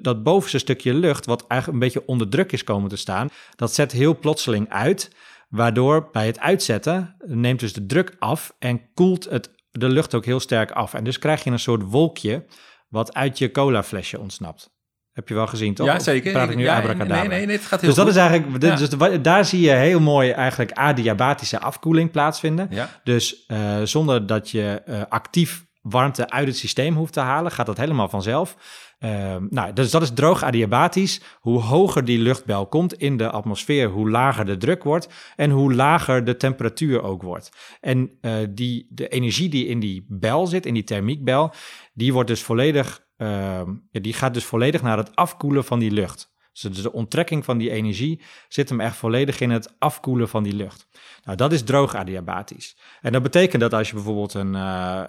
dat 0.00 0.22
bovenste 0.22 0.58
stukje 0.58 0.94
lucht, 0.94 1.26
wat 1.26 1.46
eigenlijk 1.46 1.82
een 1.82 1.88
beetje 1.88 2.06
onder 2.08 2.28
druk 2.28 2.52
is 2.52 2.64
komen 2.64 2.88
te 2.88 2.96
staan, 2.96 3.28
dat 3.56 3.74
zet 3.74 3.92
heel 3.92 4.18
plotseling 4.18 4.68
uit. 4.68 5.10
Waardoor 5.48 6.08
bij 6.12 6.26
het 6.26 6.38
uitzetten 6.38 7.16
neemt 7.26 7.60
dus 7.60 7.72
de 7.72 7.86
druk 7.86 8.16
af 8.18 8.54
en 8.58 8.80
koelt 8.94 9.24
het, 9.30 9.50
de 9.70 9.88
lucht 9.88 10.14
ook 10.14 10.24
heel 10.24 10.40
sterk 10.40 10.70
af. 10.70 10.94
En 10.94 11.04
dus 11.04 11.18
krijg 11.18 11.44
je 11.44 11.50
een 11.50 11.58
soort 11.58 11.82
wolkje 11.82 12.44
wat 12.88 13.14
uit 13.14 13.38
je 13.38 13.50
colaflesje 13.50 14.20
ontsnapt. 14.20 14.70
Heb 15.12 15.28
je 15.28 15.34
wel 15.34 15.46
gezien, 15.46 15.74
toch? 15.74 15.86
Ja, 15.86 15.98
zeker. 15.98 16.32
praat 16.32 16.50
ik 16.50 16.56
nu 16.56 16.62
ja, 16.62 16.76
abracadabra? 16.76 17.18
Nee, 17.18 17.28
nee, 17.28 17.46
nee, 17.46 17.56
het 17.56 17.64
gaat 17.64 17.80
heel 17.80 17.88
Dus 17.88 17.98
dat 17.98 18.06
goed. 18.06 18.16
is 18.16 18.20
eigenlijk, 18.20 18.62
ja. 18.62 18.76
dus 18.76 19.20
daar 19.22 19.44
zie 19.44 19.60
je 19.60 19.70
heel 19.70 20.00
mooi 20.00 20.30
eigenlijk 20.30 20.72
adiabatische 20.72 21.60
afkoeling 21.60 22.10
plaatsvinden. 22.10 22.66
Ja. 22.70 23.00
Dus 23.04 23.44
uh, 23.48 23.82
zonder 23.82 24.26
dat 24.26 24.50
je 24.50 24.82
uh, 24.86 25.02
actief 25.08 25.64
warmte 25.82 26.30
uit 26.30 26.46
het 26.46 26.56
systeem 26.56 26.94
hoeft 26.94 27.12
te 27.12 27.20
halen, 27.20 27.52
gaat 27.52 27.66
dat 27.66 27.76
helemaal 27.76 28.08
vanzelf. 28.08 28.56
Uh, 29.00 29.36
nou, 29.48 29.72
dus 29.72 29.90
dat 29.90 30.02
is 30.02 30.12
droog 30.14 30.42
adiabatisch. 30.42 31.20
Hoe 31.40 31.60
hoger 31.60 32.04
die 32.04 32.18
luchtbel 32.18 32.66
komt 32.66 32.94
in 32.94 33.16
de 33.16 33.30
atmosfeer, 33.30 33.88
hoe 33.88 34.10
lager 34.10 34.44
de 34.44 34.56
druk 34.56 34.82
wordt 34.82 35.08
en 35.36 35.50
hoe 35.50 35.74
lager 35.74 36.24
de 36.24 36.36
temperatuur 36.36 37.02
ook 37.02 37.22
wordt. 37.22 37.76
En 37.80 38.18
uh, 38.20 38.34
die, 38.50 38.86
de 38.90 39.08
energie 39.08 39.48
die 39.48 39.66
in 39.66 39.80
die 39.80 40.06
bel 40.08 40.46
zit, 40.46 40.66
in 40.66 40.74
die 40.74 40.84
thermiekbel, 40.84 41.52
die 41.94 42.12
wordt 42.12 42.28
dus 42.28 42.42
volledig, 42.42 43.06
ja, 43.16 43.64
die 43.90 44.12
gaat 44.12 44.34
dus 44.34 44.44
volledig 44.44 44.82
naar 44.82 44.96
het 44.96 45.16
afkoelen 45.16 45.64
van 45.64 45.78
die 45.78 45.90
lucht. 45.90 46.31
Dus 46.52 46.82
de 46.82 46.92
onttrekking 46.92 47.44
van 47.44 47.58
die 47.58 47.70
energie 47.70 48.20
zit 48.48 48.68
hem 48.68 48.80
echt 48.80 48.96
volledig 48.96 49.40
in 49.40 49.50
het 49.50 49.74
afkoelen 49.78 50.28
van 50.28 50.42
die 50.42 50.54
lucht. 50.54 50.86
Nou, 51.24 51.36
dat 51.36 51.52
is 51.52 51.62
droog 51.62 51.94
adiabatisch. 51.94 52.76
En 53.00 53.12
dat 53.12 53.22
betekent 53.22 53.62
dat 53.62 53.74
als 53.74 53.88
je 53.88 53.94
bijvoorbeeld 53.94 54.34
een 54.34 54.54
uh, 54.54 55.02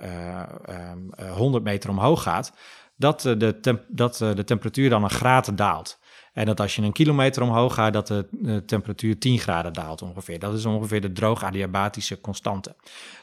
uh, 1.19 1.31
100 1.31 1.63
meter 1.63 1.89
omhoog 1.89 2.23
gaat, 2.23 2.53
dat, 2.95 3.21
de, 3.21 3.79
dat 3.87 4.17
de 4.17 4.43
temperatuur 4.43 4.89
dan 4.89 5.03
een 5.03 5.09
graad 5.09 5.57
daalt. 5.57 6.01
En 6.33 6.45
dat 6.45 6.59
als 6.59 6.75
je 6.75 6.81
een 6.81 6.91
kilometer 6.91 7.41
omhoog 7.41 7.73
gaat, 7.73 7.93
dat 7.93 8.07
de, 8.07 8.27
de 8.31 8.65
temperatuur 8.65 9.17
10 9.19 9.39
graden 9.39 9.73
daalt 9.73 10.01
ongeveer. 10.01 10.39
Dat 10.39 10.53
is 10.53 10.65
ongeveer 10.65 11.01
de 11.01 11.11
droog 11.11 11.43
adiabatische 11.43 12.21
constante. 12.21 12.75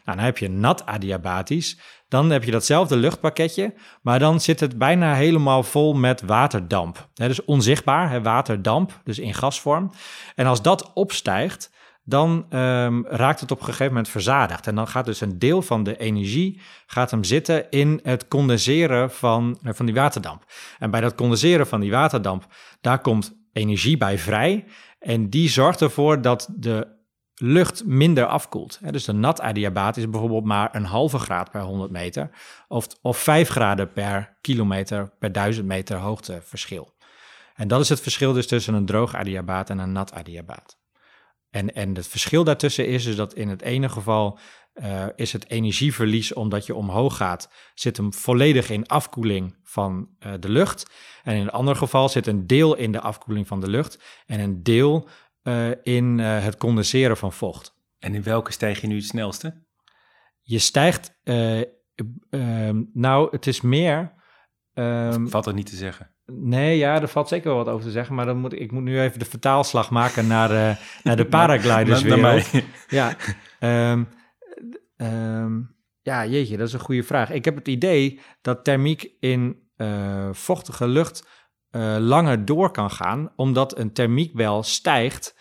Nou, 0.04 0.16
dan 0.16 0.18
heb 0.18 0.38
je 0.38 0.48
nat 0.48 0.86
adiabatisch. 0.86 1.78
Dan 2.10 2.30
heb 2.30 2.44
je 2.44 2.50
datzelfde 2.50 2.96
luchtpakketje, 2.96 3.74
maar 4.02 4.18
dan 4.18 4.40
zit 4.40 4.60
het 4.60 4.78
bijna 4.78 5.14
helemaal 5.14 5.62
vol 5.62 5.94
met 5.94 6.20
waterdamp. 6.20 7.08
Dus 7.14 7.44
onzichtbaar, 7.44 8.22
waterdamp, 8.22 9.00
dus 9.04 9.18
in 9.18 9.34
gasvorm. 9.34 9.90
En 10.34 10.46
als 10.46 10.62
dat 10.62 10.92
opstijgt, 10.92 11.70
dan 12.04 12.46
um, 12.50 13.06
raakt 13.06 13.40
het 13.40 13.50
op 13.50 13.58
een 13.58 13.64
gegeven 13.64 13.86
moment 13.86 14.08
verzadigd. 14.08 14.66
En 14.66 14.74
dan 14.74 14.88
gaat 14.88 15.04
dus 15.04 15.20
een 15.20 15.38
deel 15.38 15.62
van 15.62 15.82
de 15.82 15.96
energie 15.96 16.60
gaat 16.86 17.10
hem 17.10 17.24
zitten 17.24 17.70
in 17.70 18.00
het 18.02 18.28
condenseren 18.28 19.10
van, 19.10 19.58
van 19.62 19.86
die 19.86 19.94
waterdamp. 19.94 20.44
En 20.78 20.90
bij 20.90 21.00
dat 21.00 21.14
condenseren 21.14 21.66
van 21.66 21.80
die 21.80 21.90
waterdamp, 21.90 22.46
daar 22.80 23.00
komt 23.00 23.36
energie 23.52 23.96
bij 23.96 24.18
vrij. 24.18 24.64
En 24.98 25.28
die 25.28 25.48
zorgt 25.48 25.80
ervoor 25.80 26.22
dat 26.22 26.48
de 26.56 26.98
lucht 27.40 27.84
minder 27.84 28.26
afkoelt. 28.26 28.78
Dus 28.90 29.04
de 29.04 29.12
nat 29.12 29.40
adiabaat 29.40 29.96
is 29.96 30.10
bijvoorbeeld 30.10 30.44
maar 30.44 30.74
een 30.74 30.84
halve 30.84 31.18
graad 31.18 31.50
per 31.50 31.60
100 31.60 31.90
meter 31.90 32.30
of, 32.68 32.86
of 33.02 33.18
5 33.18 33.48
graden 33.48 33.92
per 33.92 34.36
kilometer 34.40 35.12
per 35.18 35.32
1000 35.32 35.66
meter 35.66 35.96
hoogteverschil. 35.96 36.94
En 37.54 37.68
dat 37.68 37.80
is 37.80 37.88
het 37.88 38.00
verschil 38.00 38.32
dus 38.32 38.46
tussen 38.46 38.74
een 38.74 38.86
droog 38.86 39.14
adiabaat 39.14 39.70
en 39.70 39.78
een 39.78 39.92
nat 39.92 40.12
adiabaat. 40.12 40.78
En, 41.50 41.74
en 41.74 41.94
het 41.94 42.06
verschil 42.06 42.44
daartussen 42.44 42.86
is 42.86 43.04
dus 43.04 43.16
dat 43.16 43.34
in 43.34 43.48
het 43.48 43.62
ene 43.62 43.88
geval 43.88 44.38
uh, 44.74 45.04
is 45.16 45.32
het 45.32 45.50
energieverlies 45.50 46.32
omdat 46.32 46.66
je 46.66 46.74
omhoog 46.74 47.16
gaat, 47.16 47.50
zit 47.74 47.96
hem 47.96 48.14
volledig 48.14 48.70
in 48.70 48.86
afkoeling 48.86 49.56
van 49.62 50.08
uh, 50.20 50.32
de 50.40 50.48
lucht. 50.48 50.90
En 51.22 51.34
in 51.34 51.44
het 51.44 51.52
andere 51.52 51.78
geval 51.78 52.08
zit 52.08 52.26
een 52.26 52.46
deel 52.46 52.76
in 52.76 52.92
de 52.92 53.00
afkoeling 53.00 53.46
van 53.46 53.60
de 53.60 53.68
lucht 53.68 54.02
en 54.26 54.40
een 54.40 54.62
deel 54.62 55.08
uh, 55.42 55.70
in 55.82 56.18
het 56.18 56.56
condenseren 56.56 57.16
van 57.16 57.32
vocht. 57.32 57.78
En 57.98 58.14
in 58.14 58.22
welke 58.22 58.52
stijg 58.52 58.80
je 58.80 58.86
nu 58.86 58.96
het 58.96 59.04
snelste? 59.04 59.62
Je 60.42 60.58
stijgt, 60.58 61.18
ehm, 61.22 62.82
nou, 62.92 63.28
het 63.30 63.46
is 63.46 63.60
meer. 63.60 64.12
Um, 64.74 65.28
valt 65.28 65.46
er 65.46 65.54
niet 65.54 65.70
te 65.70 65.76
zeggen? 65.76 66.10
Nee, 66.32 66.76
ja, 66.76 67.00
er 67.00 67.08
valt 67.08 67.28
zeker 67.28 67.48
wel 67.48 67.64
wat 67.64 67.74
over 67.74 67.84
te 67.84 67.90
zeggen, 67.90 68.14
maar 68.14 68.26
dan 68.26 68.36
moet 68.36 68.60
ik 68.60 68.72
moet 68.72 68.82
nu 68.82 69.00
even 69.00 69.18
de 69.18 69.24
vertaalslag 69.24 69.90
maken 69.90 70.26
naar, 70.26 70.50
uh, 70.50 70.76
naar 71.02 71.16
de 71.16 71.26
paragliderswereld. 71.36 72.50
ja, 72.88 73.16
um, 73.92 74.08
um, 74.96 75.76
ja, 76.02 76.26
jeetje, 76.26 76.56
dat 76.56 76.66
is 76.66 76.72
een 76.72 76.80
goede 76.80 77.02
vraag. 77.02 77.30
Ik 77.30 77.44
heb 77.44 77.54
het 77.54 77.68
idee 77.68 78.20
dat 78.40 78.64
thermiek 78.64 79.10
in 79.20 79.68
uh, 79.76 80.28
vochtige 80.32 80.88
lucht 80.88 81.26
uh, 81.72 81.96
langer 81.98 82.44
door 82.44 82.70
kan 82.70 82.90
gaan, 82.90 83.32
omdat 83.36 83.78
een 83.78 83.92
thermiekbel 83.92 84.62
stijgt 84.62 85.38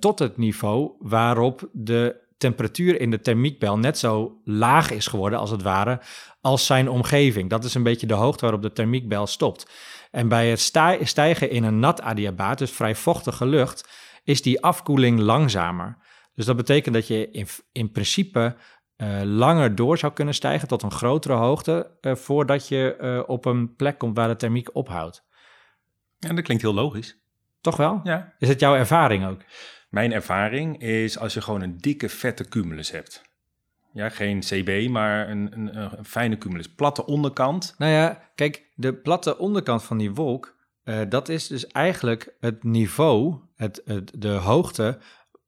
tot 0.00 0.18
het 0.18 0.36
niveau 0.36 0.92
waarop 0.98 1.68
de 1.72 2.24
temperatuur 2.36 3.00
in 3.00 3.10
de 3.10 3.20
thermiekbel 3.20 3.78
net 3.78 3.98
zo 3.98 4.40
laag 4.44 4.90
is 4.90 5.06
geworden, 5.06 5.38
als 5.38 5.50
het 5.50 5.62
ware, 5.62 6.00
als 6.40 6.66
zijn 6.66 6.88
omgeving. 6.88 7.50
Dat 7.50 7.64
is 7.64 7.74
een 7.74 7.82
beetje 7.82 8.06
de 8.06 8.14
hoogte 8.14 8.40
waarop 8.40 8.62
de 8.62 8.72
thermiekbel 8.72 9.26
stopt. 9.26 9.70
En 10.10 10.28
bij 10.28 10.50
het 10.50 10.60
stijgen 11.02 11.50
in 11.50 11.64
een 11.64 11.78
nat 11.78 12.00
adiabaat, 12.00 12.58
dus 12.58 12.70
vrij 12.70 12.94
vochtige 12.94 13.46
lucht, 13.46 13.88
is 14.24 14.42
die 14.42 14.62
afkoeling 14.62 15.18
langzamer. 15.18 15.96
Dus 16.34 16.46
dat 16.46 16.56
betekent 16.56 16.94
dat 16.94 17.06
je 17.06 17.30
in, 17.30 17.46
in 17.72 17.90
principe 17.90 18.56
uh, 18.96 19.20
langer 19.22 19.74
door 19.74 19.98
zou 19.98 20.12
kunnen 20.12 20.34
stijgen 20.34 20.68
tot 20.68 20.82
een 20.82 20.90
grotere 20.90 21.34
hoogte, 21.34 21.90
voordat 22.00 22.68
je 22.68 23.24
op 23.26 23.44
een 23.44 23.74
plek 23.76 23.98
komt 23.98 24.16
waar 24.16 24.28
de 24.28 24.36
thermiek 24.36 24.74
ophoudt. 24.74 25.24
En 26.24 26.34
dat 26.34 26.44
klinkt 26.44 26.62
heel 26.62 26.74
logisch. 26.74 27.18
Toch 27.60 27.76
wel? 27.76 28.00
Ja. 28.02 28.34
Is 28.38 28.48
het 28.48 28.60
jouw 28.60 28.74
ervaring 28.74 29.26
ook? 29.26 29.40
Mijn 29.88 30.12
ervaring 30.12 30.82
is 30.82 31.18
als 31.18 31.34
je 31.34 31.40
gewoon 31.40 31.62
een 31.62 31.78
dikke, 31.78 32.08
vette 32.08 32.48
cumulus 32.48 32.90
hebt. 32.90 33.22
Ja, 33.92 34.08
geen 34.08 34.40
CB, 34.40 34.88
maar 34.88 35.28
een, 35.28 35.52
een, 35.52 35.76
een, 35.76 36.04
fijne 36.04 36.38
cumulus. 36.38 36.74
Platte 36.74 37.06
onderkant. 37.06 37.74
Nou 37.78 37.92
ja, 37.92 38.22
kijk, 38.34 38.70
de 38.74 38.94
platte 38.94 39.38
onderkant 39.38 39.84
van 39.84 39.98
die 39.98 40.12
wolk, 40.12 40.56
uh, 40.84 41.00
dat 41.08 41.28
is 41.28 41.46
dus 41.46 41.66
eigenlijk 41.66 42.34
het 42.40 42.64
niveau, 42.64 43.36
het, 43.56 43.82
het, 43.84 44.12
de 44.18 44.28
hoogte, 44.28 44.98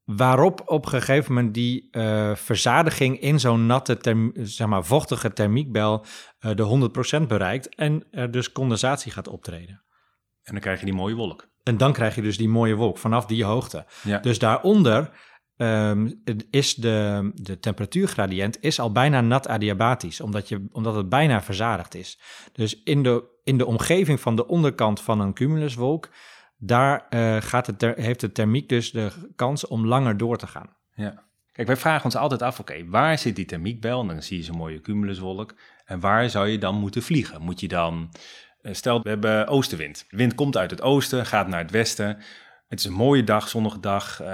waarop 0.03 0.61
op 0.65 0.83
een 0.85 0.91
gegeven 0.91 1.33
moment 1.33 1.53
die 1.53 1.87
uh, 1.91 2.35
verzadiging 2.35 3.19
in 3.19 3.39
zo'n 3.39 3.65
natte, 3.65 3.97
term, 3.97 4.31
zeg 4.35 4.67
maar, 4.67 4.85
vochtige 4.85 5.33
thermiekbel 5.33 6.05
uh, 6.39 6.55
de 6.55 7.21
100% 7.23 7.27
bereikt 7.27 7.75
en 7.75 8.03
er 8.11 8.31
dus 8.31 8.51
condensatie 8.51 9.11
gaat 9.11 9.27
optreden. 9.27 9.81
En 10.47 10.53
dan 10.53 10.61
krijg 10.61 10.79
je 10.79 10.85
die 10.85 10.93
mooie 10.93 11.15
wolk. 11.15 11.47
En 11.63 11.77
dan 11.77 11.93
krijg 11.93 12.15
je 12.15 12.21
dus 12.21 12.37
die 12.37 12.49
mooie 12.49 12.75
wolk 12.75 12.97
vanaf 12.97 13.25
die 13.25 13.43
hoogte. 13.43 13.85
Ja. 14.03 14.17
Dus 14.19 14.39
daaronder 14.39 15.11
um, 15.57 16.21
is 16.49 16.75
de, 16.75 17.29
de 17.33 17.59
temperatuurgradient 17.59 18.61
is 18.61 18.79
al 18.79 18.91
bijna 18.91 19.21
nat 19.21 19.47
adiabatisch, 19.47 20.21
omdat, 20.21 20.49
je, 20.49 20.67
omdat 20.71 20.95
het 20.95 21.09
bijna 21.09 21.41
verzadigd 21.41 21.95
is. 21.95 22.19
Dus 22.51 22.83
in 22.83 23.03
de, 23.03 23.23
in 23.43 23.57
de 23.57 23.65
omgeving 23.65 24.19
van 24.19 24.35
de 24.35 24.47
onderkant 24.47 25.01
van 25.01 25.19
een 25.19 25.33
cumuluswolk, 25.33 26.09
daar 26.57 27.05
uh, 27.09 27.37
gaat 27.39 27.67
het 27.67 27.79
ter, 27.79 27.99
heeft 27.99 28.19
de 28.19 28.31
thermiek 28.31 28.69
dus 28.69 28.91
de 28.91 29.11
kans 29.35 29.67
om 29.67 29.85
langer 29.85 30.17
door 30.17 30.37
te 30.37 30.47
gaan. 30.47 30.75
Ja. 30.93 31.25
Kijk, 31.51 31.67
wij 31.67 31.77
vragen 31.77 32.05
ons 32.05 32.15
altijd 32.15 32.41
af, 32.41 32.59
oké, 32.59 32.71
okay, 32.71 32.85
waar 32.89 33.17
zit 33.17 33.35
die 33.35 33.45
thermiekbel? 33.45 34.01
En 34.01 34.07
dan 34.07 34.23
zie 34.23 34.37
je 34.37 34.43
zo'n 34.43 34.57
mooie 34.57 34.81
cumuluswolk. 34.81 35.55
En 35.85 35.99
waar 35.99 36.29
zou 36.29 36.47
je 36.47 36.57
dan 36.57 36.75
moeten 36.75 37.01
vliegen? 37.01 37.41
Moet 37.41 37.59
je 37.59 37.67
dan, 37.67 38.09
stel 38.75 39.01
we 39.01 39.09
hebben 39.09 39.47
oostenwind. 39.47 40.05
De 40.09 40.17
wind 40.17 40.35
komt 40.35 40.57
uit 40.57 40.71
het 40.71 40.81
oosten, 40.81 41.25
gaat 41.25 41.47
naar 41.47 41.61
het 41.61 41.71
westen. 41.71 42.17
Het 42.67 42.79
is 42.79 42.85
een 42.85 42.93
mooie 42.93 43.23
dag, 43.23 43.47
zonnige 43.47 43.79
dag. 43.79 44.19
Um, 44.21 44.27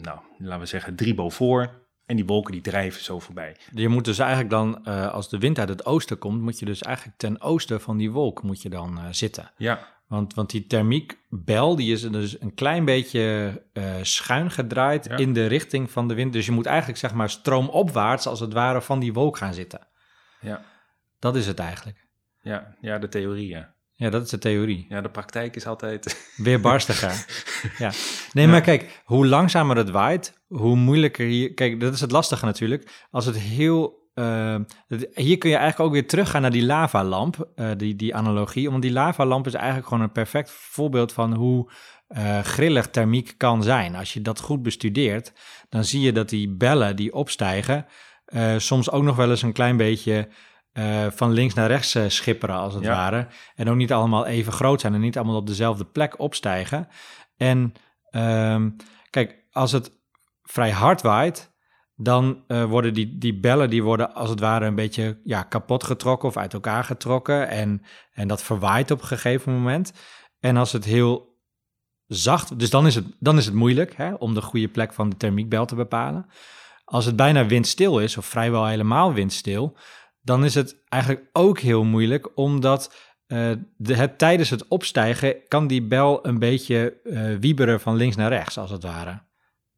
nou, 0.00 0.18
laten 0.38 0.60
we 0.60 0.66
zeggen 0.66 0.96
drie 0.96 1.14
Beaufort. 1.14 1.70
En 2.06 2.16
die 2.16 2.26
wolken 2.26 2.52
die 2.52 2.60
drijven 2.60 3.02
zo 3.02 3.20
voorbij. 3.20 3.56
Je 3.74 3.88
moet 3.88 4.04
dus 4.04 4.18
eigenlijk 4.18 4.50
dan, 4.50 4.80
uh, 4.84 5.12
als 5.12 5.28
de 5.28 5.38
wind 5.38 5.58
uit 5.58 5.68
het 5.68 5.86
oosten 5.86 6.18
komt, 6.18 6.40
moet 6.40 6.58
je 6.58 6.64
dus 6.64 6.82
eigenlijk 6.82 7.18
ten 7.18 7.40
oosten 7.40 7.80
van 7.80 7.96
die 7.96 8.10
wolk 8.10 8.42
moet 8.42 8.62
je 8.62 8.68
dan 8.68 8.98
uh, 8.98 9.04
zitten. 9.10 9.50
Ja. 9.56 9.88
Want, 10.06 10.34
want 10.34 10.50
die 10.50 10.66
thermiekbel, 10.66 11.76
die 11.76 11.92
is 11.92 12.02
dus 12.02 12.40
een 12.40 12.54
klein 12.54 12.84
beetje 12.84 13.62
uh, 13.72 13.84
schuin 14.02 14.50
gedraaid 14.50 15.04
ja. 15.04 15.16
in 15.16 15.32
de 15.32 15.46
richting 15.46 15.90
van 15.90 16.08
de 16.08 16.14
wind. 16.14 16.32
Dus 16.32 16.46
je 16.46 16.52
moet 16.52 16.66
eigenlijk 16.66 16.98
zeg 16.98 17.14
maar 17.14 17.30
stroomopwaarts 17.30 18.26
als 18.26 18.40
het 18.40 18.52
ware 18.52 18.82
van 18.82 18.98
die 18.98 19.12
wolk 19.12 19.36
gaan 19.36 19.54
zitten. 19.54 19.88
Ja. 20.40 20.64
Dat 21.18 21.36
is 21.36 21.46
het 21.46 21.58
eigenlijk. 21.58 22.06
Ja, 22.40 22.76
ja 22.80 22.98
de 22.98 23.08
theorie, 23.08 23.48
ja. 23.48 23.71
Ja, 24.02 24.10
dat 24.10 24.24
is 24.24 24.30
de 24.30 24.38
theorie. 24.38 24.86
Ja, 24.88 25.00
de 25.00 25.10
praktijk 25.10 25.56
is 25.56 25.66
altijd... 25.66 26.16
Weer 26.36 26.60
barstiger. 26.60 27.26
ja. 27.84 27.90
Nee, 28.32 28.46
maar 28.46 28.60
kijk, 28.60 29.02
hoe 29.04 29.26
langzamer 29.26 29.76
het 29.76 29.90
waait, 29.90 30.42
hoe 30.46 30.76
moeilijker 30.76 31.26
hier... 31.26 31.54
Kijk, 31.54 31.80
dat 31.80 31.92
is 31.92 32.00
het 32.00 32.10
lastige 32.10 32.44
natuurlijk. 32.44 33.06
Als 33.10 33.26
het 33.26 33.38
heel... 33.38 34.00
Uh, 34.14 34.56
hier 35.14 35.38
kun 35.38 35.50
je 35.50 35.56
eigenlijk 35.56 35.80
ook 35.80 35.92
weer 35.92 36.06
teruggaan 36.06 36.42
naar 36.42 36.50
die 36.50 36.64
lavalamp, 36.64 37.48
uh, 37.56 37.70
die, 37.76 37.96
die 37.96 38.14
analogie. 38.14 38.70
Want 38.70 38.82
die 38.82 38.92
lavalamp 38.92 39.46
is 39.46 39.54
eigenlijk 39.54 39.86
gewoon 39.88 40.02
een 40.02 40.12
perfect 40.12 40.50
voorbeeld 40.50 41.12
van 41.12 41.34
hoe 41.34 41.70
uh, 42.08 42.40
grillig 42.40 42.90
thermiek 42.90 43.34
kan 43.36 43.62
zijn. 43.62 43.96
Als 43.96 44.12
je 44.12 44.22
dat 44.22 44.40
goed 44.40 44.62
bestudeert, 44.62 45.32
dan 45.68 45.84
zie 45.84 46.00
je 46.00 46.12
dat 46.12 46.28
die 46.28 46.50
bellen 46.50 46.96
die 46.96 47.14
opstijgen, 47.14 47.86
soms 48.56 48.90
ook 48.90 49.02
nog 49.02 49.16
wel 49.16 49.30
eens 49.30 49.42
een 49.42 49.52
klein 49.52 49.76
beetje 49.76 50.28
uh, 50.72 51.06
van 51.10 51.30
links 51.30 51.54
naar 51.54 51.66
rechts 51.66 51.94
uh, 51.94 52.08
schipperen, 52.08 52.56
als 52.56 52.74
het 52.74 52.82
ja. 52.82 52.90
ware. 52.90 53.26
En 53.54 53.68
ook 53.68 53.76
niet 53.76 53.92
allemaal 53.92 54.26
even 54.26 54.52
groot 54.52 54.80
zijn 54.80 54.94
en 54.94 55.00
niet 55.00 55.16
allemaal 55.16 55.36
op 55.36 55.46
dezelfde 55.46 55.84
plek 55.84 56.18
opstijgen. 56.18 56.88
En 57.36 57.72
um, 58.10 58.76
kijk, 59.10 59.44
als 59.50 59.72
het 59.72 59.92
vrij 60.42 60.70
hard 60.70 61.02
waait, 61.02 61.52
dan 61.96 62.44
uh, 62.48 62.64
worden 62.64 62.94
die, 62.94 63.18
die 63.18 63.40
bellen 63.40 63.70
die 63.70 63.82
worden 63.82 64.14
als 64.14 64.30
het 64.30 64.40
ware 64.40 64.66
een 64.66 64.74
beetje 64.74 65.20
ja, 65.24 65.42
kapot 65.42 65.84
getrokken 65.84 66.28
of 66.28 66.36
uit 66.36 66.54
elkaar 66.54 66.84
getrokken. 66.84 67.48
En, 67.48 67.82
en 68.12 68.28
dat 68.28 68.42
verwaait 68.42 68.90
op 68.90 69.00
een 69.00 69.06
gegeven 69.06 69.52
moment. 69.52 69.92
En 70.40 70.56
als 70.56 70.72
het 70.72 70.84
heel 70.84 71.40
zacht, 72.06 72.58
dus 72.58 72.70
dan 72.70 72.86
is 72.86 72.94
het, 72.94 73.06
dan 73.18 73.38
is 73.38 73.44
het 73.44 73.54
moeilijk 73.54 73.96
hè, 73.96 74.14
om 74.14 74.34
de 74.34 74.42
goede 74.42 74.68
plek 74.68 74.92
van 74.92 75.10
de 75.10 75.16
thermiekbel 75.16 75.66
te 75.66 75.74
bepalen. 75.74 76.26
Als 76.84 77.04
het 77.04 77.16
bijna 77.16 77.46
windstil 77.46 77.98
is, 77.98 78.16
of 78.16 78.26
vrijwel 78.26 78.66
helemaal 78.66 79.12
windstil, 79.12 79.76
dan 80.22 80.44
is 80.44 80.54
het 80.54 80.82
eigenlijk 80.88 81.28
ook 81.32 81.58
heel 81.58 81.84
moeilijk, 81.84 82.36
omdat 82.38 83.10
uh, 83.26 83.52
de, 83.76 83.94
het, 83.94 84.18
tijdens 84.18 84.50
het 84.50 84.68
opstijgen 84.68 85.36
kan 85.48 85.66
die 85.66 85.86
bel 85.86 86.26
een 86.26 86.38
beetje 86.38 87.00
uh, 87.04 87.36
wieberen 87.36 87.80
van 87.80 87.96
links 87.96 88.16
naar 88.16 88.28
rechts, 88.28 88.58
als 88.58 88.70
het 88.70 88.82
ware. 88.82 89.22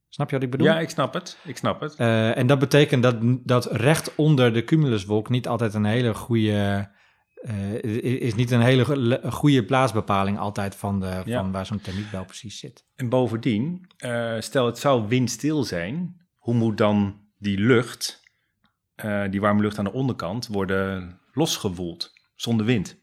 Snap 0.09 0.29
je 0.29 0.35
wat 0.35 0.45
ik 0.45 0.51
bedoel? 0.51 0.67
Ja, 0.67 0.79
ik 0.79 0.91
snap 0.91 1.15
het. 1.15 1.39
Ik 1.45 1.57
snap 1.57 1.81
het. 1.81 1.99
Uh, 1.99 2.37
en 2.37 2.47
dat 2.47 2.59
betekent 2.59 3.03
dat, 3.03 3.17
dat 3.45 3.73
recht 3.73 4.15
onder 4.15 4.53
de 4.53 4.65
cumuluswolk 4.65 5.29
niet 5.29 5.49
altijd 5.49 5.75
een 5.75 5.85
hele 5.85 6.15
goede... 6.15 6.91
is 8.01 8.35
niet 8.35 8.51
een 8.51 8.61
hele 8.61 9.21
goede 9.31 9.65
plaatsbepaling 9.65 10.39
altijd 10.39 10.75
van, 10.75 11.01
de, 11.01 11.23
ja. 11.25 11.41
van 11.41 11.53
waar 11.53 11.67
zo'n 11.67 11.81
thermiekbel 11.81 12.25
precies 12.25 12.59
zit. 12.59 12.87
En 12.95 13.09
bovendien, 13.09 13.87
stel 14.39 14.67
het 14.67 14.79
zou 14.79 15.09
windstil 15.09 15.65
zijn, 15.65 16.27
hoe 16.37 16.55
moet 16.55 16.79
dan 16.79 17.21
die 17.39 17.59
lucht 17.59 18.24
uh, 19.05 19.31
die 19.31 19.41
warme 19.41 19.63
lucht 19.63 19.79
aan 19.79 19.85
de 19.85 19.93
onderkant 19.93 20.47
worden 20.47 21.21
losgewoeld 21.33 22.13
zonder 22.35 22.67
wind. 22.67 23.03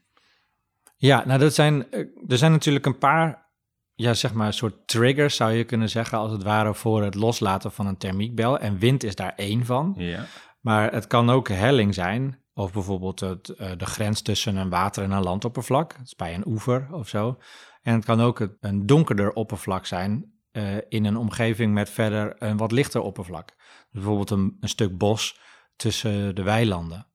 Ja, 0.96 1.24
nou 1.26 1.38
dat 1.38 1.54
zijn, 1.54 1.90
er 2.28 2.38
zijn 2.38 2.52
natuurlijk 2.52 2.86
een 2.86 2.98
paar, 2.98 3.50
ja 3.94 4.14
zeg 4.14 4.32
maar, 4.32 4.52
soort 4.52 4.86
triggers 4.86 5.36
zou 5.36 5.52
je 5.52 5.64
kunnen 5.64 5.88
zeggen, 5.88 6.18
als 6.18 6.32
het 6.32 6.42
ware 6.42 6.74
voor 6.74 7.02
het 7.02 7.14
loslaten 7.14 7.72
van 7.72 7.86
een 7.86 7.96
thermiekbel. 7.96 8.58
En 8.58 8.78
wind 8.78 9.02
is 9.02 9.14
daar 9.14 9.32
één 9.36 9.66
van. 9.66 9.94
Ja. 9.96 10.24
Maar 10.60 10.92
het 10.92 11.06
kan 11.06 11.30
ook 11.30 11.48
helling 11.48 11.94
zijn, 11.94 12.38
of 12.54 12.72
bijvoorbeeld 12.72 13.20
het, 13.20 13.54
uh, 13.60 13.70
de 13.76 13.86
grens 13.86 14.22
tussen 14.22 14.56
een 14.56 14.70
water- 14.70 15.04
en 15.04 15.10
een 15.10 15.22
landoppervlak, 15.22 15.96
dat 15.96 16.06
is 16.06 16.16
bij 16.16 16.34
een 16.34 16.46
oever 16.46 16.88
of 16.90 17.08
zo. 17.08 17.38
En 17.82 17.94
het 17.94 18.04
kan 18.04 18.20
ook 18.20 18.48
een 18.60 18.86
donkerder 18.86 19.32
oppervlak 19.32 19.86
zijn 19.86 20.32
uh, 20.52 20.76
in 20.88 21.04
een 21.04 21.16
omgeving 21.16 21.74
met 21.74 21.90
verder 21.90 22.34
een 22.38 22.56
wat 22.56 22.72
lichter 22.72 23.00
oppervlak. 23.00 23.46
Dus 23.46 23.88
bijvoorbeeld 23.90 24.30
een, 24.30 24.56
een 24.60 24.68
stuk 24.68 24.98
bos 24.98 25.40
tussen 25.82 26.34
de 26.34 26.42
weilanden. 26.42 27.06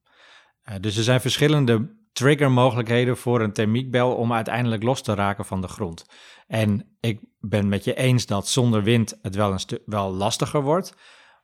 Uh, 0.68 0.74
dus 0.80 0.96
er 0.96 1.02
zijn 1.02 1.20
verschillende 1.20 1.96
triggermogelijkheden 2.12 3.16
voor 3.16 3.40
een 3.40 3.52
thermiekbel 3.52 4.14
om 4.14 4.32
uiteindelijk 4.32 4.82
los 4.82 5.02
te 5.02 5.14
raken 5.14 5.44
van 5.44 5.60
de 5.60 5.68
grond. 5.68 6.06
En 6.46 6.96
ik 7.00 7.20
ben 7.38 7.68
met 7.68 7.84
je 7.84 7.94
eens 7.94 8.26
dat 8.26 8.48
zonder 8.48 8.82
wind 8.82 9.18
het 9.22 9.34
wel, 9.34 9.52
een 9.52 9.80
wel 9.84 10.12
lastiger 10.12 10.62
wordt. 10.62 10.94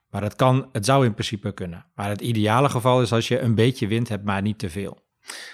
Maar 0.09 0.23
het, 0.23 0.35
kan, 0.35 0.69
het 0.73 0.85
zou 0.85 1.05
in 1.05 1.13
principe 1.13 1.53
kunnen. 1.53 1.87
Maar 1.95 2.09
het 2.09 2.21
ideale 2.21 2.69
geval 2.69 3.03
is 3.03 3.13
als 3.13 3.29
je 3.29 3.41
een 3.41 3.55
beetje 3.55 3.87
wind 3.87 4.09
hebt, 4.09 4.25
maar 4.25 4.43
niet 4.43 4.59
te 4.59 4.71
veel. 4.71 5.03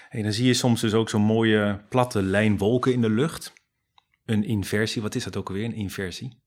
Hey, 0.09 0.23
dan 0.23 0.33
zie 0.33 0.47
je 0.47 0.55
soms 0.55 0.81
dus 0.81 0.95
ook 0.95 1.09
zo'n 1.09 1.23
mooie 1.23 1.85
platte 1.89 2.23
lijn 2.23 2.59
wolken 2.59 2.93
in 2.93 3.01
de 3.01 3.11
lucht. 3.11 3.53
Een 4.25 4.45
inversie, 4.45 5.03
wat 5.03 5.15
is 5.15 5.25
dat 5.25 5.37
ook 5.37 5.49
alweer, 5.49 5.65
een 5.65 5.75
inversie? 5.75 6.43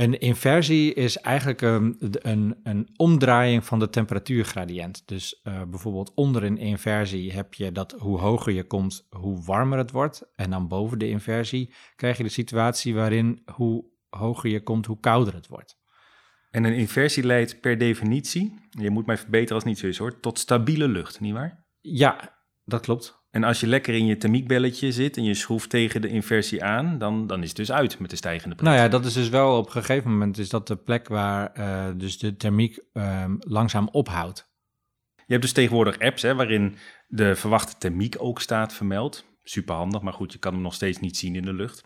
Een 0.00 0.18
inversie 0.18 0.94
is 0.94 1.16
eigenlijk 1.16 1.60
een, 1.60 1.96
een, 1.98 2.60
een 2.62 2.88
omdraaiing 2.96 3.64
van 3.64 3.78
de 3.78 3.90
temperatuurgradient. 3.90 5.08
Dus 5.08 5.40
uh, 5.44 5.62
bijvoorbeeld 5.62 6.12
onder 6.14 6.44
een 6.44 6.58
inversie 6.58 7.32
heb 7.32 7.54
je 7.54 7.72
dat 7.72 7.92
hoe 7.98 8.18
hoger 8.18 8.52
je 8.52 8.64
komt, 8.64 9.06
hoe 9.10 9.44
warmer 9.44 9.78
het 9.78 9.90
wordt. 9.90 10.32
En 10.34 10.50
dan 10.50 10.68
boven 10.68 10.98
de 10.98 11.08
inversie 11.08 11.74
krijg 11.96 12.16
je 12.16 12.22
de 12.22 12.28
situatie 12.28 12.94
waarin 12.94 13.42
hoe 13.54 13.84
hoger 14.08 14.50
je 14.50 14.62
komt, 14.62 14.86
hoe 14.86 15.00
kouder 15.00 15.34
het 15.34 15.48
wordt. 15.48 15.78
En 16.50 16.64
een 16.64 16.74
inversie 16.74 17.24
leidt 17.24 17.60
per 17.60 17.78
definitie, 17.78 18.54
je 18.70 18.90
moet 18.90 19.06
mij 19.06 19.18
verbeteren 19.18 19.54
als 19.54 19.64
het 19.64 19.72
niet 19.72 19.78
zo 19.78 19.86
is 19.86 19.98
hoor, 19.98 20.20
tot 20.20 20.38
stabiele 20.38 20.88
lucht, 20.88 21.20
nietwaar? 21.20 21.66
Ja, 21.80 22.36
dat 22.64 22.80
klopt. 22.80 23.19
En 23.30 23.44
als 23.44 23.60
je 23.60 23.66
lekker 23.66 23.94
in 23.94 24.06
je 24.06 24.16
thermiekbelletje 24.16 24.92
zit 24.92 25.16
en 25.16 25.24
je 25.24 25.34
schroeft 25.34 25.70
tegen 25.70 26.00
de 26.00 26.08
inversie 26.08 26.64
aan, 26.64 26.98
dan, 26.98 27.26
dan 27.26 27.42
is 27.42 27.48
het 27.48 27.56
dus 27.56 27.72
uit 27.72 27.98
met 27.98 28.10
de 28.10 28.16
stijgende 28.16 28.56
Nou 28.62 28.76
ja, 28.76 28.88
dat 28.88 29.04
is 29.04 29.12
dus 29.12 29.28
wel 29.28 29.56
op 29.56 29.66
een 29.66 29.72
gegeven 29.72 30.10
moment 30.10 30.38
is 30.38 30.48
dat 30.48 30.66
de 30.66 30.76
plek 30.76 31.08
waar 31.08 31.58
uh, 31.58 31.86
dus 31.96 32.18
de 32.18 32.36
thermiek 32.36 32.82
uh, 32.92 33.24
langzaam 33.38 33.88
ophoudt. 33.92 34.48
Je 35.14 35.36
hebt 35.36 35.42
dus 35.42 35.52
tegenwoordig 35.52 35.98
apps 35.98 36.22
hè, 36.22 36.34
waarin 36.34 36.76
de 37.08 37.34
verwachte 37.34 37.78
thermiek 37.78 38.16
ook 38.18 38.40
staat 38.40 38.74
vermeld. 38.74 39.24
Super 39.42 39.74
handig, 39.74 40.00
maar 40.00 40.12
goed, 40.12 40.32
je 40.32 40.38
kan 40.38 40.52
hem 40.52 40.62
nog 40.62 40.74
steeds 40.74 40.98
niet 40.98 41.16
zien 41.16 41.34
in 41.34 41.44
de 41.44 41.52
lucht. 41.52 41.84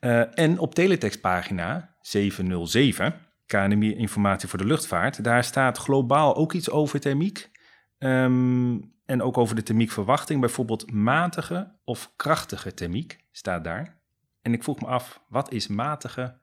Uh, 0.00 0.38
en 0.38 0.58
op 0.58 0.74
teletextpagina 0.74 1.96
707, 2.00 3.14
KNMI 3.46 3.96
Informatie 3.96 4.48
voor 4.48 4.58
de 4.58 4.66
Luchtvaart, 4.66 5.24
daar 5.24 5.44
staat 5.44 5.78
globaal 5.78 6.36
ook 6.36 6.52
iets 6.52 6.70
over 6.70 7.00
thermiek. 7.00 7.50
Um, 7.98 8.95
en 9.06 9.22
ook 9.22 9.38
over 9.38 9.54
de 9.56 9.62
thermiekverwachting, 9.62 10.40
bijvoorbeeld 10.40 10.90
matige 10.90 11.72
of 11.84 12.12
krachtige 12.16 12.74
thermiek 12.74 13.18
staat 13.30 13.64
daar. 13.64 13.98
En 14.42 14.52
ik 14.52 14.62
vroeg 14.62 14.80
me 14.80 14.86
af, 14.86 15.20
wat 15.28 15.52
is 15.52 15.66
matige 15.66 16.34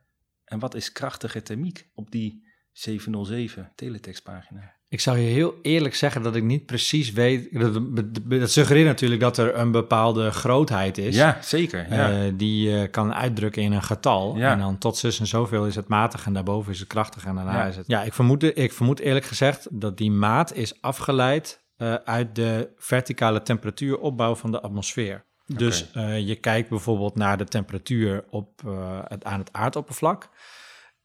en 0.45 0.59
wat 0.59 0.75
is 0.75 0.91
krachtige 0.91 1.41
thermiek 1.41 1.89
op 1.95 2.11
die 2.11 2.43
707 2.71 3.71
teletextpagina? 3.75 4.73
Ik 4.87 4.99
zou 4.99 5.17
je 5.17 5.27
heel 5.27 5.55
eerlijk 5.61 5.95
zeggen 5.95 6.21
dat 6.21 6.35
ik 6.35 6.43
niet 6.43 6.65
precies 6.65 7.11
weet. 7.11 7.59
Dat, 7.59 7.81
dat 8.23 8.51
suggereert 8.51 8.87
natuurlijk 8.87 9.21
dat 9.21 9.37
er 9.37 9.55
een 9.57 9.71
bepaalde 9.71 10.31
grootheid 10.31 10.97
is. 10.97 11.15
Ja, 11.15 11.37
zeker. 11.41 11.93
Ja. 11.93 12.25
Uh, 12.25 12.31
die 12.35 12.69
je 12.69 12.87
kan 12.87 13.13
uitdrukken 13.13 13.61
in 13.61 13.71
een 13.71 13.83
getal. 13.83 14.37
Ja. 14.37 14.51
En 14.51 14.59
dan 14.59 14.77
tot 14.77 14.97
zus 14.97 15.19
en 15.19 15.27
zoveel 15.27 15.67
is 15.67 15.75
het 15.75 15.87
matig 15.87 16.25
en 16.25 16.33
daarboven 16.33 16.71
is 16.71 16.79
het 16.79 16.87
krachtig 16.87 17.25
en 17.25 17.35
daarna 17.35 17.53
Ja. 17.53 17.65
is 17.65 17.75
het... 17.75 17.87
Ja, 17.87 18.03
ik 18.03 18.13
vermoed, 18.13 18.57
ik 18.57 18.73
vermoed 18.73 18.99
eerlijk 18.99 19.25
gezegd 19.25 19.67
dat 19.71 19.97
die 19.97 20.11
maat 20.11 20.53
is 20.53 20.81
afgeleid 20.81 21.62
uh, 21.77 21.93
uit 21.93 22.35
de 22.35 22.69
verticale 22.77 23.41
temperatuuropbouw 23.41 24.35
van 24.35 24.51
de 24.51 24.61
atmosfeer. 24.61 25.25
Dus 25.45 25.91
uh, 25.95 26.19
je 26.19 26.35
kijkt 26.35 26.69
bijvoorbeeld 26.69 27.15
naar 27.15 27.37
de 27.37 27.45
temperatuur 27.45 28.25
op, 28.29 28.61
uh, 28.65 28.99
het, 29.07 29.23
aan 29.23 29.39
het 29.39 29.53
aardoppervlak. 29.53 30.29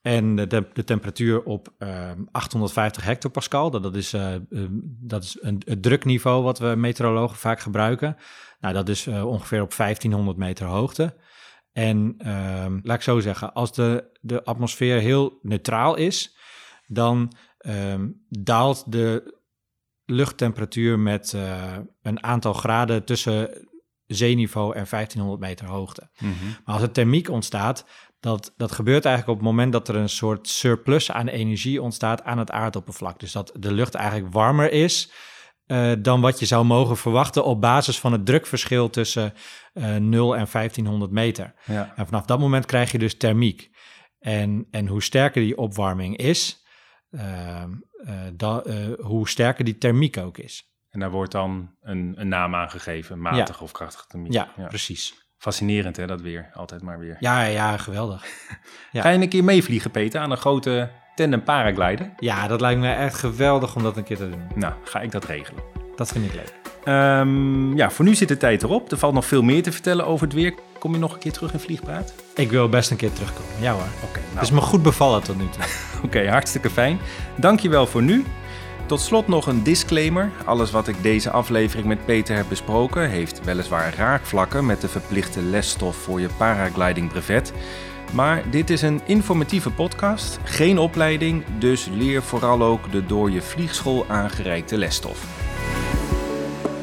En 0.03 0.37
de, 0.37 0.67
de, 0.73 0.85
temperatuur 0.85 1.43
op 1.43 1.69
850 2.31 3.05
hectopascal, 3.05 3.71
dat, 3.71 3.83
dat 3.83 3.97
is, 3.97 4.15
dat 5.01 5.23
is 5.23 5.39
een, 5.41 5.63
het 5.65 5.83
drukniveau 5.83 6.43
wat 6.43 6.59
we 6.59 6.67
meteorologen 6.67 7.37
vaak 7.37 7.61
gebruiken. 7.61 8.17
Nou, 8.61 8.75
dat 8.75 8.89
is 8.89 9.07
ongeveer 9.07 9.63
op 9.63 9.75
1500 9.77 10.37
meter 10.37 10.67
hoogte. 10.67 11.15
En 11.73 12.15
ehm, 12.19 12.79
laat 12.83 12.97
ik 12.97 13.03
zo 13.03 13.21
zeggen, 13.21 13.53
als 13.53 13.73
de, 13.73 14.11
de 14.21 14.45
atmosfeer 14.45 14.99
heel 14.99 15.39
neutraal 15.43 15.95
is, 15.95 16.37
dan 16.87 17.33
um, 17.67 18.25
daalt 18.29 18.93
de 18.93 19.38
luchttemperatuur 20.11 20.99
met 20.99 21.33
uh, 21.37 21.77
een 22.03 22.23
aantal 22.23 22.53
graden 22.53 23.05
tussen 23.05 23.69
zeeniveau 24.07 24.75
en 24.75 24.87
1500 24.91 25.41
meter 25.41 25.67
hoogte. 25.67 26.11
Mhm. 26.19 26.33
Maar 26.65 26.75
als 26.75 26.83
er 26.83 26.93
thermiek 26.93 27.31
ontstaat, 27.31 27.85
dat, 28.21 28.53
dat 28.57 28.73
gebeurt 28.73 29.05
eigenlijk 29.05 29.39
op 29.39 29.45
het 29.45 29.55
moment 29.55 29.73
dat 29.73 29.89
er 29.89 29.95
een 29.95 30.09
soort 30.09 30.49
surplus 30.49 31.11
aan 31.11 31.29
energie 31.29 31.83
ontstaat 31.83 32.23
aan 32.23 32.39
het 32.39 32.51
aardoppervlak. 32.51 33.21
Dus 33.21 33.33
dat 33.33 33.53
de 33.59 33.73
lucht 33.73 33.95
eigenlijk 33.95 34.33
warmer 34.33 34.73
is 34.73 35.13
uh, 35.67 35.93
dan 35.99 36.21
wat 36.21 36.39
je 36.39 36.47
zou 36.47 36.65
mogen 36.65 36.97
verwachten 36.97 37.45
op 37.45 37.61
basis 37.61 37.99
van 37.99 38.13
het 38.13 38.27
drukverschil 38.27 38.91
tussen 38.91 39.35
uh, 39.75 39.97
0 39.97 40.37
en 40.37 40.47
1500 40.53 41.11
meter. 41.11 41.55
Ja. 41.65 41.93
En 41.97 42.07
vanaf 42.07 42.25
dat 42.25 42.39
moment 42.39 42.67
krijg 42.67 42.93
je 42.93 42.99
dus 42.99 43.17
thermiek. 43.17 43.71
En, 44.19 44.67
en 44.71 44.87
hoe 44.87 45.03
sterker 45.03 45.43
die 45.43 45.59
opwarming 45.59 46.17
is, 46.17 46.65
da, 48.33 48.63
uh, 48.67 48.75
hoe 49.01 49.29
sterker 49.29 49.65
die 49.65 49.79
thermiek 49.79 50.17
ook 50.17 50.39
is. 50.39 50.63
En 50.91 51.01
daar 51.01 51.11
wordt 51.11 51.33
dan 51.33 51.71
een, 51.81 52.15
een 52.17 52.29
naam 52.29 52.55
aan 52.55 52.71
gegeven, 52.71 53.21
matige 53.21 53.53
Ja. 53.59 53.63
of 53.65 53.73
krachtige 53.73 54.07
thermiek. 54.07 54.33
Ja, 54.33 54.49
precies. 54.69 55.27
Fascinerend 55.39 55.97
hè, 55.97 56.07
dat 56.07 56.21
weer. 56.21 56.51
Altijd 56.53 56.83
maar 56.83 56.99
weer. 56.99 57.17
Ja, 57.21 57.43
ja, 57.43 57.77
geweldig. 57.77 58.25
Ja. 58.93 59.03
Ga 59.03 59.09
je 59.09 59.19
een 59.21 59.29
keer 59.29 59.45
meevliegen, 59.45 59.91
Peter, 59.91 60.21
aan 60.21 60.31
een 60.31 60.37
grote 60.37 60.91
tandem 61.15 61.43
paraglider? 61.43 62.13
Ja, 62.17 62.47
dat 62.47 62.61
lijkt 62.61 62.81
me 62.81 62.93
echt 62.93 63.15
geweldig 63.15 63.77
om 63.77 63.83
dat 63.83 63.97
een 63.97 64.05
keer 64.05 64.17
te 64.17 64.31
doen. 64.31 64.43
Nou, 64.55 64.75
ga 64.85 65.01
ik 65.01 65.11
dat 65.13 65.25
regelen. 65.25 65.63
Dat 65.97 66.09
vind 66.09 66.25
ik 66.25 66.35
leuk. 66.35 66.55
Ehm, 66.85 67.77
ja, 67.77 67.91
voor 67.91 68.05
nu 68.05 68.15
zit 68.15 68.29
de 68.29 68.37
tijd 68.37 68.63
erop. 68.63 68.91
Er 68.91 68.99
valt 68.99 69.15
nog 69.15 69.27
veel 69.27 69.43
meer 69.43 69.63
te 69.63 69.73
vertellen 69.73 70.07
over 70.07 70.27
het 70.27 70.35
weer. 70.35 70.55
Kom 70.79 70.93
je 70.93 70.99
nog 70.99 71.13
een 71.13 71.19
keer 71.19 71.33
terug 71.33 71.53
in 71.53 71.59
Vliegpraat? 71.59 72.15
Ik 72.39 72.51
wil 72.51 72.69
best 72.69 72.91
een 72.91 72.97
keer 72.97 73.13
terugkomen. 73.13 73.53
Ja 73.61 73.73
hoor. 73.73 73.83
Oké, 74.03 74.19
Het 74.19 74.33
nou, 74.33 74.45
is 74.45 74.51
me 74.51 74.61
goed 74.61 74.83
bevallen 74.83 75.23
tot 75.23 75.39
nu 75.39 75.49
toe. 75.49 75.63
Oké, 76.05 76.29
hartstikke 76.29 76.71
fijn. 76.71 76.99
Dankjewel 77.37 77.87
voor 77.87 78.03
nu. 78.03 78.25
Tot 78.87 79.01
slot 79.01 79.29
nog 79.29 79.47
een 79.47 79.63
disclaimer. 79.63 80.31
Alles 80.45 80.71
wat 80.71 80.89
ik 80.89 81.03
deze 81.03 81.31
aflevering 81.31 81.87
met 81.87 82.05
Peter 82.05 82.37
heb 82.37 82.47
besproken 82.49 83.11
heeft 83.11 83.45
weliswaar 83.45 83.95
raakvlakken 83.95 84.67
met 84.67 84.81
de 84.81 84.89
verplichte 84.89 85.43
lesstof 85.43 85.97
voor 85.97 86.21
je 86.21 86.29
paragliding 86.37 87.09
brevet. 87.09 87.53
Maar 88.13 88.43
dit 88.51 88.71
is 88.71 88.83
een 88.83 89.01
informatieve 89.05 89.71
podcast, 89.71 90.39
geen 90.45 90.79
opleiding, 90.79 91.45
dus 91.59 91.89
leer 91.93 92.23
vooral 92.23 92.63
ook 92.63 92.93
de 92.93 93.07
door 93.07 93.31
je 93.31 93.43
vliegschool 93.43 94.05
aangereikte 94.09 94.79
lesstof. 94.79 95.27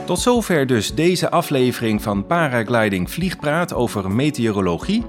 Tot 0.06 0.20
zover 0.20 0.68
dus 0.68 0.94
deze 0.94 1.30
aflevering 1.30 2.02
van 2.02 2.26
Paragliding 2.26 3.12
Vliegpraat 3.12 3.74
over 3.74 4.12
meteorologie. 4.12 5.06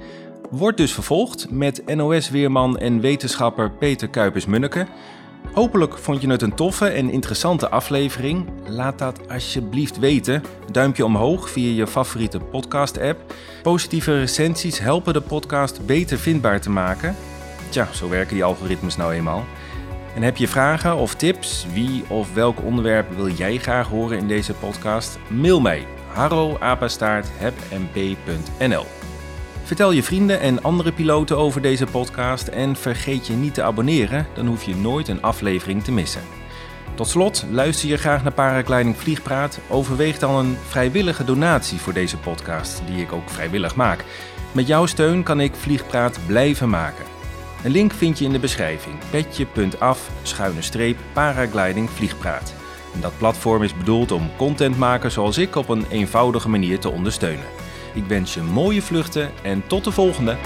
Wordt 0.51 0.77
dus 0.77 0.93
vervolgd 0.93 1.51
met 1.51 1.95
NOS-weerman 1.95 2.79
en 2.79 3.01
wetenschapper 3.01 3.71
Peter 3.71 4.09
Kuipers-Munneke. 4.09 4.87
Hopelijk 5.53 5.99
vond 5.99 6.23
je 6.23 6.31
het 6.31 6.43
een 6.43 6.55
toffe 6.55 6.89
en 6.89 7.11
interessante 7.11 7.69
aflevering. 7.69 8.49
Laat 8.69 8.99
dat 8.99 9.29
alsjeblieft 9.29 9.99
weten. 9.99 10.43
Duimpje 10.73 11.05
omhoog 11.05 11.51
via 11.51 11.75
je 11.75 11.87
favoriete 11.87 12.39
podcast-app. 12.39 13.35
Positieve 13.63 14.19
recensies 14.19 14.79
helpen 14.79 15.13
de 15.13 15.21
podcast 15.21 15.87
beter 15.87 16.19
vindbaar 16.19 16.61
te 16.61 16.71
maken. 16.71 17.17
Tja, 17.69 17.89
zo 17.93 18.09
werken 18.09 18.35
die 18.35 18.45
algoritmes 18.45 18.97
nou 18.97 19.13
eenmaal. 19.13 19.45
En 20.15 20.23
heb 20.23 20.37
je 20.37 20.49
vragen 20.49 20.97
of 20.97 21.15
tips? 21.15 21.67
Wie 21.73 22.05
of 22.09 22.35
welk 22.35 22.63
onderwerp 22.63 23.17
wil 23.17 23.29
jij 23.29 23.59
graag 23.59 23.89
horen 23.89 24.19
in 24.19 24.29
deze 24.29 24.53
podcast? 24.53 25.19
Mail 25.29 25.61
mij 25.61 25.87
harro@hebmb.nl. 26.13 29.06
Vertel 29.67 29.91
je 29.91 30.03
vrienden 30.03 30.41
en 30.41 30.63
andere 30.63 30.93
piloten 30.93 31.37
over 31.37 31.63
deze 31.63 31.87
podcast 31.87 32.49
en 32.49 32.77
vergeet 32.77 33.27
je 33.27 33.33
niet 33.33 33.55
te 33.55 33.63
abonneren, 33.63 34.27
dan 34.35 34.47
hoef 34.47 34.63
je 34.63 34.77
nooit 34.77 35.09
een 35.09 35.23
aflevering 35.23 35.85
te 35.85 35.93
missen. 35.93 36.23
Tot 36.95 37.09
slot, 37.09 37.45
luister 37.51 37.89
je 37.89 37.97
graag 37.97 38.23
naar 38.23 38.33
Paragliding 38.33 38.97
Vliegpraat? 38.97 39.59
Overweeg 39.69 40.19
dan 40.19 40.35
een 40.35 40.57
vrijwillige 40.69 41.25
donatie 41.25 41.79
voor 41.79 41.93
deze 41.93 42.17
podcast, 42.17 42.83
die 42.87 43.03
ik 43.03 43.13
ook 43.13 43.31
vrijwillig 43.31 43.75
maak. 43.77 44.05
Met 44.53 44.67
jouw 44.67 44.87
steun 44.87 45.23
kan 45.23 45.41
ik 45.41 45.55
Vliegpraat 45.55 46.19
blijven 46.27 46.69
maken. 46.69 47.05
Een 47.65 47.71
link 47.71 47.93
vind 47.93 48.19
je 48.19 48.25
in 48.25 48.33
de 48.33 48.39
beschrijving. 48.39 48.95
petje.af 49.11 50.11
schuine 50.23 50.63
streep 50.63 50.99
paragliding 51.13 51.91
vliegpraat. 51.91 52.55
Dat 53.01 53.19
platform 53.19 53.63
is 53.63 53.77
bedoeld 53.77 54.13
om 54.13 54.31
contentmakers 54.37 55.15
zoals 55.15 55.39
ik 55.39 55.57
op 55.57 55.69
een 55.69 55.87
eenvoudige 55.89 56.49
manier 56.49 56.79
te 56.79 56.91
ondersteunen. 56.91 57.66
Ik 57.97 58.05
wens 58.05 58.35
je 58.35 58.43
mooie 58.43 58.83
vluchten 58.83 59.31
en 59.43 59.67
tot 59.67 59.85
de 59.85 59.91
volgende! 59.91 60.37